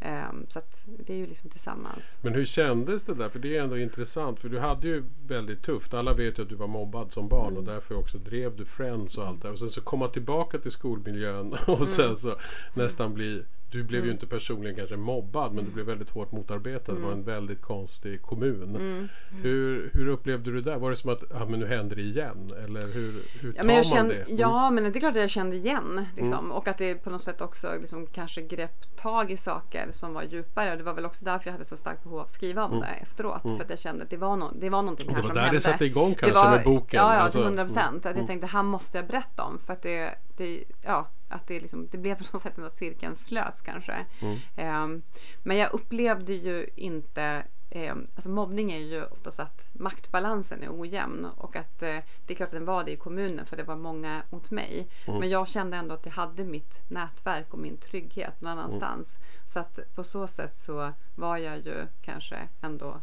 [0.02, 2.18] Ehm, så att det är ju liksom tillsammans.
[2.22, 3.30] Men hur kändes det där?
[3.30, 4.40] För det är ändå intressant.
[4.40, 5.94] För du hade ju väldigt tufft.
[5.94, 7.58] Alla vet ju att du var mobbad som barn Mm.
[7.58, 9.50] och därför också drev du Friends och allt det.
[9.50, 11.86] Och sen så komma tillbaka till skolmiljön och Mm.
[11.86, 12.36] sen så
[12.74, 13.44] nästan bli
[13.76, 16.94] du blev ju inte personligen kanske mobbad men du blev väldigt hårt motarbetad.
[16.94, 17.20] Det var Mm.
[17.20, 19.10] en väldigt konstig kommun.
[19.44, 20.78] Hur, hur upplevde du det?
[20.78, 22.52] Var det som att ah, men nu händer det igen?
[22.66, 24.22] Eller hur, hur tar Ja men, jag man kände, det?
[24.22, 24.38] Mm.
[24.38, 26.06] ja, men det är klart att jag kände igen.
[26.16, 26.52] Liksom.
[26.52, 30.24] Och att det på något sätt också liksom, kanske grepp tag i saker som var
[30.24, 30.72] djupare.
[30.72, 32.80] Och det var väl också därför jag hade så starkt behov av att skriva om
[32.80, 33.42] det efteråt.
[33.42, 35.22] För att jag kände att det var, no det var någonting Mm.
[35.22, 35.60] Och det här var som där det hände.
[35.60, 36.98] satte igång Det kanske var- med boken.
[37.04, 38.06] Ja, ja Alltså, till 100 procent.
[38.06, 39.58] mm, Att jag tänkte, här måste jag berätta om.
[39.60, 43.16] För att det, det, ja, att det, liksom, det blev på något sätt att cirkeln
[43.16, 44.06] slöts kanske.
[44.22, 44.38] Mm.
[44.56, 45.02] Ehm,
[45.44, 51.26] men jag upplevde ju inte ehm, alltså mobbning är ju oftast att maktbalansen är ojämn
[51.38, 53.76] och att eh, det är klart att den var det i kommunen för det var
[53.76, 54.88] många mot mig.
[55.08, 55.20] Mm.
[55.20, 59.18] Men jag kände ändå att jag hade mitt nätverk och min trygghet någon annanstans.
[59.54, 63.02] Så att på så sätt så var jag ju kanske ändå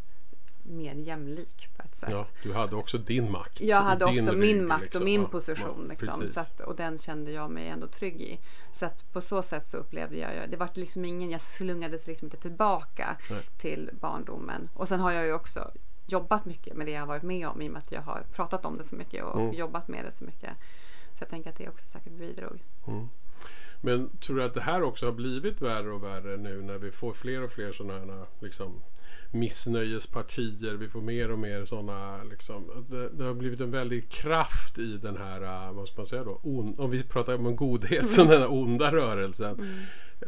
[0.62, 2.10] mer jämlik på ett sätt.
[2.10, 3.60] Ja, du hade också din makt.
[3.60, 5.02] Jag hade också rygg, min makt liksom.
[5.02, 5.84] och min position.
[6.00, 8.38] ja, liksom, att, och den kände jag mig ändå trygg i.
[8.74, 12.26] Så att på så sätt så upplevde jag det var liksom ingen, jag slungades liksom
[12.26, 13.42] inte tillbaka Nej.
[13.58, 14.68] till barndomen.
[14.74, 15.70] Och sen har jag ju också
[16.06, 18.22] jobbat mycket med det jag har varit med om i och med att jag har
[18.32, 19.54] pratat om det så mycket och Mm.
[19.54, 20.50] jobbat med det så mycket.
[21.12, 22.62] Så jag tänker att det också säkert bidrog.
[23.80, 26.92] Men tror du att det här också har blivit värre och värre nu när vi
[26.92, 28.82] får fler och fler sådana här liksom,
[29.32, 30.74] missnöjespartier.
[30.74, 32.24] Vi får mer och mer sådana.
[32.24, 36.06] Liksom, det, det har blivit en väldig kraft i den här, äh, vad ska man
[36.06, 39.78] säga då, on, om vi pratar om en godhet, så den här onda rörelsen.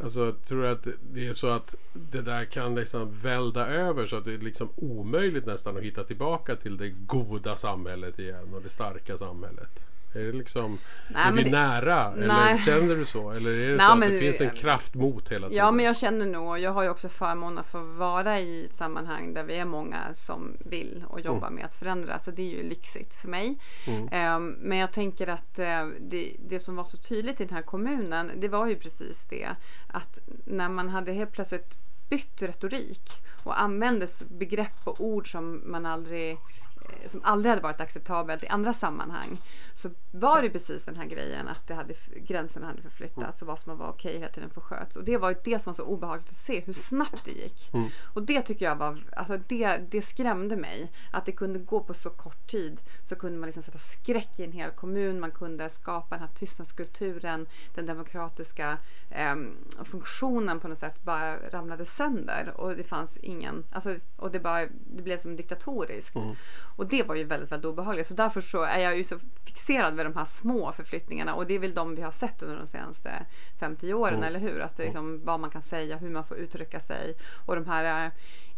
[0.03, 4.17] Alltså, tror du att det är så att det där kan liksom välda över så
[4.17, 8.63] att det är liksom omöjligt nästan att hitta tillbaka till det goda samhället igen och
[8.63, 9.94] det starka samhället?
[10.17, 12.13] Är det liksom, Nej, är vi det- nära?
[12.13, 12.59] Eller Nej.
[12.59, 13.31] känner du så?
[13.31, 15.65] Eller är det Nej, så att det finns en kraft mot hela tiden?
[15.65, 18.65] Ja, men jag känner nog, och jag har ju också förmånen att få vara i
[18.65, 22.19] ett sammanhang där vi är många som vill och jobbar med att förändra.
[22.19, 23.59] Så det är ju lyxigt för mig.
[24.11, 27.63] Ehm, men jag tänker att eh, det, det som var så tydligt i den här
[27.63, 29.49] kommunen, det var ju precis det.
[29.89, 31.75] Att när man hade helt plötsligt
[32.11, 33.11] bytt retorik
[33.45, 36.37] och använde begrepp och ord som man aldrig
[37.07, 39.41] som aldrig hade varit acceptabelt i andra sammanhang.
[39.75, 43.59] Så var det precis den här grejen att det hade, gränserna hade förflyttats och vad
[43.59, 44.97] som var okej hela tiden försköts.
[44.97, 47.75] Och det var ju det som var så obehagligt att se hur snabbt det gick.
[47.75, 47.89] Mm.
[48.15, 50.93] Och det tycker jag var, alltså det, det skrämde mig.
[51.13, 54.45] Att det kunde gå på så kort tid så kunde man liksom sätta skräck i
[54.45, 55.21] en hel kommun.
[55.21, 58.79] Man kunde skapa den här tystnadskulturen, den demokratiska
[59.11, 59.37] eh,
[59.85, 62.55] funktionen på något sätt bara ramlade sönder.
[62.57, 64.67] Och det fanns ingen, alltså, och det, bara,
[64.97, 66.17] det blev som diktatoriskt.
[66.17, 66.37] Mm.
[66.77, 68.07] Och det var ju väldigt, väldigt obehagligt.
[68.07, 71.35] Så därför så är jag ju så fixerad vid de här små förflyttningarna.
[71.35, 73.27] Och det är väl de vi har sett under de senaste
[73.61, 74.27] 50 åren, Mm.
[74.29, 74.61] eller hur?
[74.61, 77.15] Att det är liksom, vad man kan säga, hur man får uttrycka sig.
[77.47, 78.11] Och de här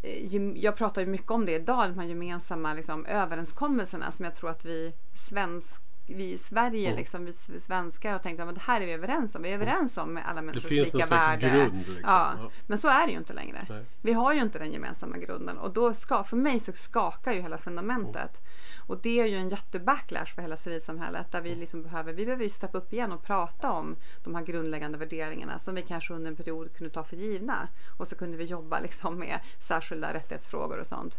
[0.02, 4.35] eh, jag pratar ju mycket om det idag, de här gemensamma liksom, överenskommelserna som jag
[4.35, 4.92] tror att vi
[5.29, 6.98] svensk vi i Sverige, Mm.
[6.98, 9.42] liksom, vi svenskar har tänkt att det här är vi överens om.
[9.42, 11.48] Vi är överens om alla Det människors lika värde.
[11.50, 11.76] grund.
[11.78, 11.96] Liksom.
[12.02, 12.50] Ja, Ja.
[12.66, 13.66] men så är det ju inte längre.
[13.68, 13.84] Nej.
[14.02, 17.40] Vi har ju inte den gemensamma grunden och då ska, för mig så skakar ju
[17.40, 18.40] hela fundamentet.
[18.86, 22.44] Och det är ju en jättebacklash för hela civilsamhället där vi liksom behöver, vi behöver
[22.44, 26.30] ju steppa upp igen och prata om de här grundläggande värderingarna som vi kanske under
[26.30, 27.68] en period kunde ta för givna.
[27.98, 31.18] Och så kunde vi jobba liksom med särskilda rättighetsfrågor och sånt.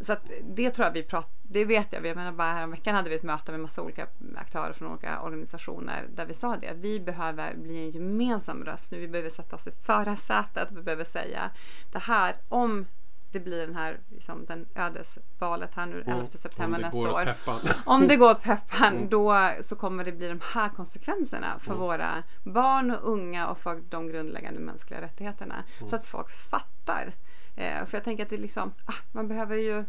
[0.00, 2.06] Så att det tror jag vi pratar, det vet jag.
[2.06, 6.06] Jag menar bara häromveckan hade vi ett möte med massa olika aktörer från olika organisationer
[6.14, 6.72] där vi sa det.
[6.76, 8.98] Vi behöver bli en gemensam röst nu.
[8.98, 11.50] Vi behöver sätta oss i förarsätet vi behöver säga
[11.92, 12.86] det här om
[13.32, 16.26] det blir den här, liksom, den ödesvalet här nu 11 Mm.
[16.26, 17.34] september nästa år.
[17.86, 19.08] Om det går åt peppan Mm.
[19.08, 21.80] då så kommer det bli de här konsekvenserna för Mm.
[21.82, 25.54] våra barn och unga och för de grundläggande mänskliga rättigheterna.
[25.54, 25.88] Mm.
[25.90, 27.12] Så att folk fattar.
[27.56, 29.84] Eh, för jag tänker att det liksom, ah, man behöver ju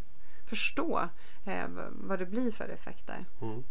[0.46, 1.10] förstå
[1.46, 3.26] eh, vad det blir för effekter.
[3.42, 3.64] Mm.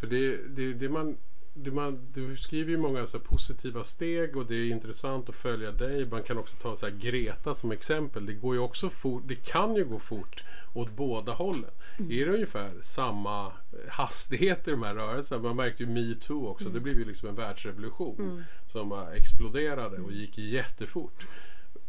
[0.00, 1.16] För det, det, det man,
[1.54, 5.72] det man, du skriver ju många så positiva steg och det är intressant att följa
[5.72, 6.06] dig.
[6.06, 8.26] Man kan också ta så Greta som exempel.
[8.26, 11.70] Det går ju också fort, det kan ju gå fort åt båda hållen.
[11.98, 13.52] Är det ungefär samma
[13.88, 15.42] hastighet i de här rörelserna?
[15.42, 16.68] Man märkte ju metoo också.
[16.68, 21.26] Det blev ju liksom en världsrevolution som bara exploderade och gick jättefort.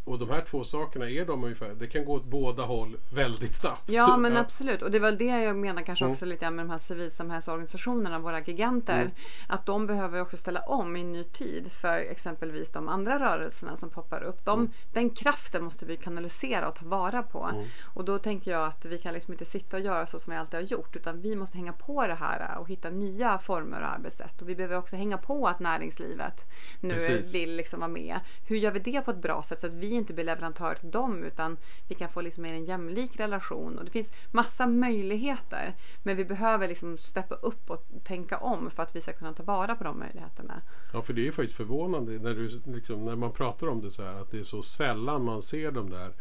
[0.09, 3.55] Och de här två sakerna är de ungefär, det kan gå åt båda håll väldigt
[3.55, 3.83] snabbt.
[3.91, 6.11] Ja men absolut och det var det jag menar kanske Mm.
[6.11, 9.01] också lite grann med de här civilsamhällsorganisationerna, våra giganter.
[9.01, 9.11] Mm.
[9.47, 13.75] Att de behöver också ställa om i en ny tid för exempelvis de andra rörelserna
[13.75, 14.45] som poppar upp.
[14.45, 14.71] De, Mm.
[14.93, 17.51] Den kraften måste vi kanalisera och ta vara på.
[17.93, 20.37] Och då tänker jag att vi kan liksom inte sitta och göra så som vi
[20.39, 23.87] alltid har gjort utan vi måste hänga på det här och hitta nya former och
[23.87, 24.41] arbetssätt.
[24.41, 26.45] Och vi behöver också hänga på att näringslivet
[26.81, 27.33] nu Precis.
[27.33, 28.19] vill liksom vara med.
[28.47, 30.91] Hur gör vi det på ett bra sätt så att vi inte bli leverantör till
[30.91, 31.57] dem utan
[31.87, 33.77] vi kan få liksom mer en jämlik relation.
[33.77, 38.83] Och det finns massa möjligheter men vi behöver liksom steppa upp och tänka om för
[38.83, 40.61] att vi ska kunna ta vara på de möjligheterna.
[40.93, 44.03] Ja, för det är faktiskt förvånande när, du, liksom, när man pratar om det så
[44.03, 46.13] här att det är så sällan man ser de där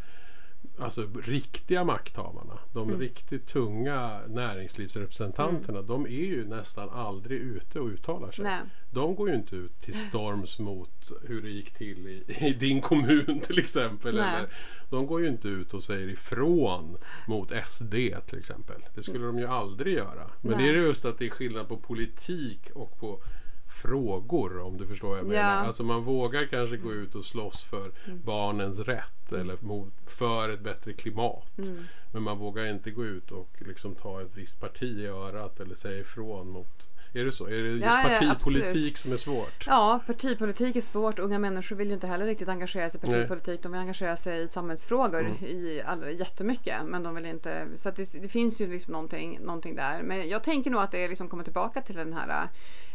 [0.80, 2.58] alltså riktiga makthavarna.
[2.72, 3.00] De Mm.
[3.00, 5.82] riktigt tunga näringslivsrepresentanterna.
[5.82, 8.44] De är ju nästan aldrig ute och uttalar sig.
[8.44, 8.60] Nej.
[8.90, 12.80] De går ju inte ut till storms mot hur det gick till i, i din
[12.80, 14.14] kommun till exempel.
[14.14, 14.36] Nej.
[14.36, 14.48] Eller,
[14.90, 16.96] de går ju inte ut och säger ifrån
[17.28, 17.94] mot SD
[18.26, 18.84] till exempel.
[18.94, 20.30] Det skulle de ju aldrig göra.
[20.40, 20.62] Men Nej.
[20.72, 23.20] det är just att det är skillnad på politik och på
[23.68, 25.28] frågor om du förstår vad jag Ja.
[25.28, 25.64] menar.
[25.66, 27.90] Alltså man vågar kanske gå ut och slåss för
[28.24, 31.58] barnens rätt eller mot, för ett bättre klimat.
[31.58, 31.84] Mm.
[32.12, 35.74] Men man vågar inte gå ut och liksom ta ett visst parti i örat eller
[35.74, 37.46] säga ifrån mot är det så?
[37.46, 38.98] Är det just Ja, ja, partipolitik absolut.
[38.98, 39.66] som är svårt?
[39.66, 41.18] Ja, partipolitik är svårt.
[41.18, 43.62] Unga människor vill ju inte heller riktigt engagera sig i partipolitik.
[43.62, 45.34] De vill engagera sig i samhällsfrågor Mm.
[45.44, 46.76] i all, jättemycket.
[46.86, 47.66] Men de vill inte.
[47.76, 50.02] Så det, det finns ju liksom någonting, någonting där.
[50.02, 52.48] Men jag tänker nog att det liksom kommer tillbaka till den här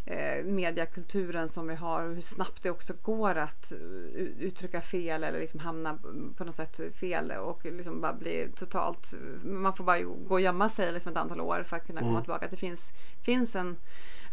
[0.06, 3.78] eh, mediakulturen som vi har och hur snabbt det också går att eh,
[4.40, 6.00] uttrycka fel eller liksom hamna
[6.38, 9.14] på något sätt fel och liksom bara bli totalt.
[9.44, 12.12] Man får bara gå och gömma sig liksom ett antal år för att kunna komma
[12.12, 12.24] Mm.
[12.24, 12.46] tillbaka.
[12.46, 12.86] Att det finns,
[13.26, 13.76] finns en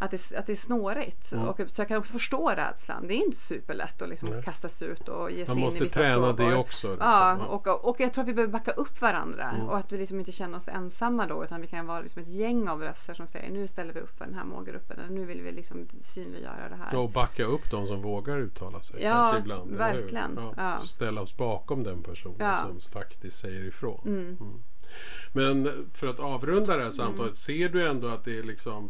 [0.01, 1.31] att det, att det är snårigt.
[1.31, 1.47] Mm.
[1.47, 3.07] Och, så jag kan också förstå rädslan.
[3.07, 4.43] Det är inte superlätt att liksom Nej.
[4.43, 6.49] kastas ut och ge sig Man in i måste vissa träna frågor.
[6.51, 6.87] det också.
[6.89, 7.07] Liksom.
[7.07, 9.67] Ja, och, och jag tror att vi behöver backa upp varandra Mm.
[9.67, 12.29] och att vi liksom inte känner oss ensamma då utan vi kan vara liksom ett
[12.29, 15.25] gäng av röster som säger nu ställer vi upp för den här målgruppen eller nu
[15.25, 16.89] vill vi liksom synliggöra det här.
[16.91, 19.03] Ja, och backa upp de som vågar uttala sig.
[19.03, 20.31] Ja, ibland, verkligen.
[20.37, 20.79] Ja, Ja.
[20.85, 22.55] Ställa oss bakom den personen Ja.
[22.55, 24.01] som faktiskt säger ifrån.
[24.05, 24.37] Mm.
[25.33, 28.89] Men för att avrunda det här samtalet, ser du ändå att det är liksom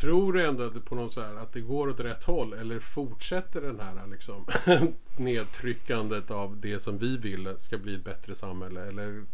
[0.00, 2.52] Tror du ändå att det, på något så här, att det går åt rätt håll
[2.52, 4.46] eller fortsätter den här liksom,
[5.16, 8.84] nedtryckandet av det som vi vill ska bli ett bättre samhälle?
[8.84, 9.24] Eller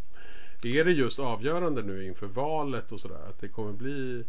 [0.62, 3.28] är det just avgörande nu inför valet och sådär?
[3.28, 4.24] Att det kommer bli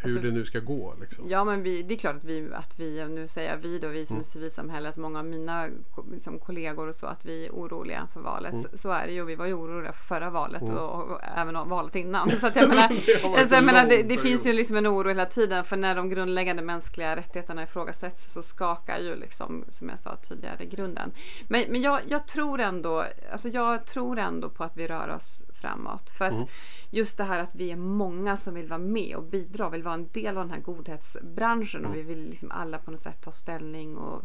[0.00, 0.94] hur Alltså- det nu ska gå.
[1.00, 1.24] Liksom.
[1.28, 3.78] Ja, men vi, det är klart att vi, att vi, och nu säger jag vi
[3.78, 5.68] då, vi som är civilsamhället, många av mina
[6.12, 8.54] liksom, kollegor och så, att vi är oroliga för valet.
[8.58, 9.24] Så, så är det ju.
[9.24, 12.30] Vi var ju oroliga för förra valet och, och även valet innan.
[12.40, 15.08] Så att jag menar, alltså, jag en menar det, det finns ju liksom en oro
[15.08, 19.98] hela tiden för när de grundläggande mänskliga rättigheterna ifrågasätts så skakar ju liksom, som jag
[19.98, 21.12] sa tidigare, grunden.
[21.48, 25.42] Men, men jag, jag tror ändå, alltså jag tror ändå på att vi rör oss
[25.56, 26.10] framåt.
[26.10, 26.46] För att Mm.
[26.90, 29.94] just det här att vi är många som vill vara med och bidra, vill vara
[29.94, 32.08] en del av den här godhetsbranschen och vi Mm.
[32.14, 34.22] vill liksom alla på något sätt ta ställning och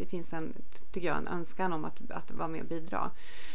[0.00, 0.52] det finns en,
[0.92, 3.10] tycker jag, en önskan om att, att vara med och bidra.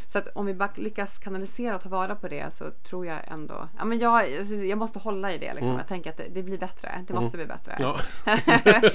[0.08, 3.18] Så att om vi bara lyckas kanalisera och ta vara på det så tror jag
[3.28, 5.74] ändå, ja men jag, jag måste hålla i det liksom.
[5.74, 7.72] Jag tänker att det, det blir bättre, det måste bli bättre.
[7.74, 7.92] Mm.
[7.92, 8.00] Ja.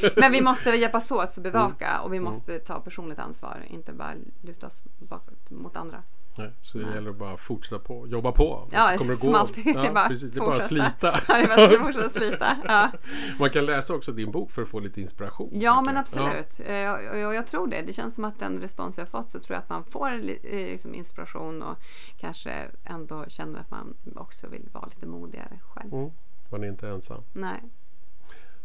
[0.16, 2.02] men vi måste hjälpas åt att bevaka Mm.
[2.04, 6.02] och vi måste ta personligt ansvar, inte bara luta oss bakåt mot andra.
[6.34, 8.68] Nej, så det gäller att bara fortsätta på, jobba på.
[8.72, 9.36] Ja, så kommer det som gå.
[9.38, 9.64] alltid.
[9.64, 11.20] Det är Ja, bara precis, det är bara att slita.
[11.28, 12.56] Ja, det är bara fortsätta slita.
[12.64, 12.90] Ja.
[13.38, 15.48] Man kan läsa också din bok för att få lite inspiration.
[15.52, 16.00] Ja, men jag.
[16.00, 16.60] absolut.
[16.66, 17.82] Eh, Och jag, jag tror det.
[17.82, 20.20] Det känns som att den respons jag fått så tror jag att man får eh,
[20.52, 21.76] liksom inspiration och
[22.20, 22.52] kanske
[22.84, 25.94] ändå känner att man också vill vara lite modigare själv.
[25.94, 26.10] Mm,
[26.50, 27.22] man är inte ensam.
[27.32, 27.60] Nej.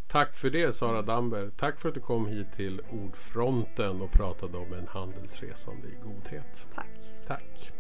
[0.08, 1.52] Tack för det Sara Damber.
[1.58, 6.68] Tack för att du kom hit till Ordfronten och pratade om en handelsresande i godhet.
[6.76, 6.86] Tack.
[7.28, 7.72] Tack.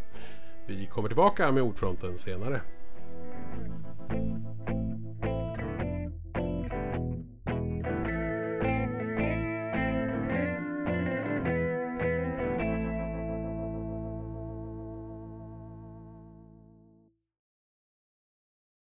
[0.65, 2.61] Vi kommer tillbaka med Ordfronten senare.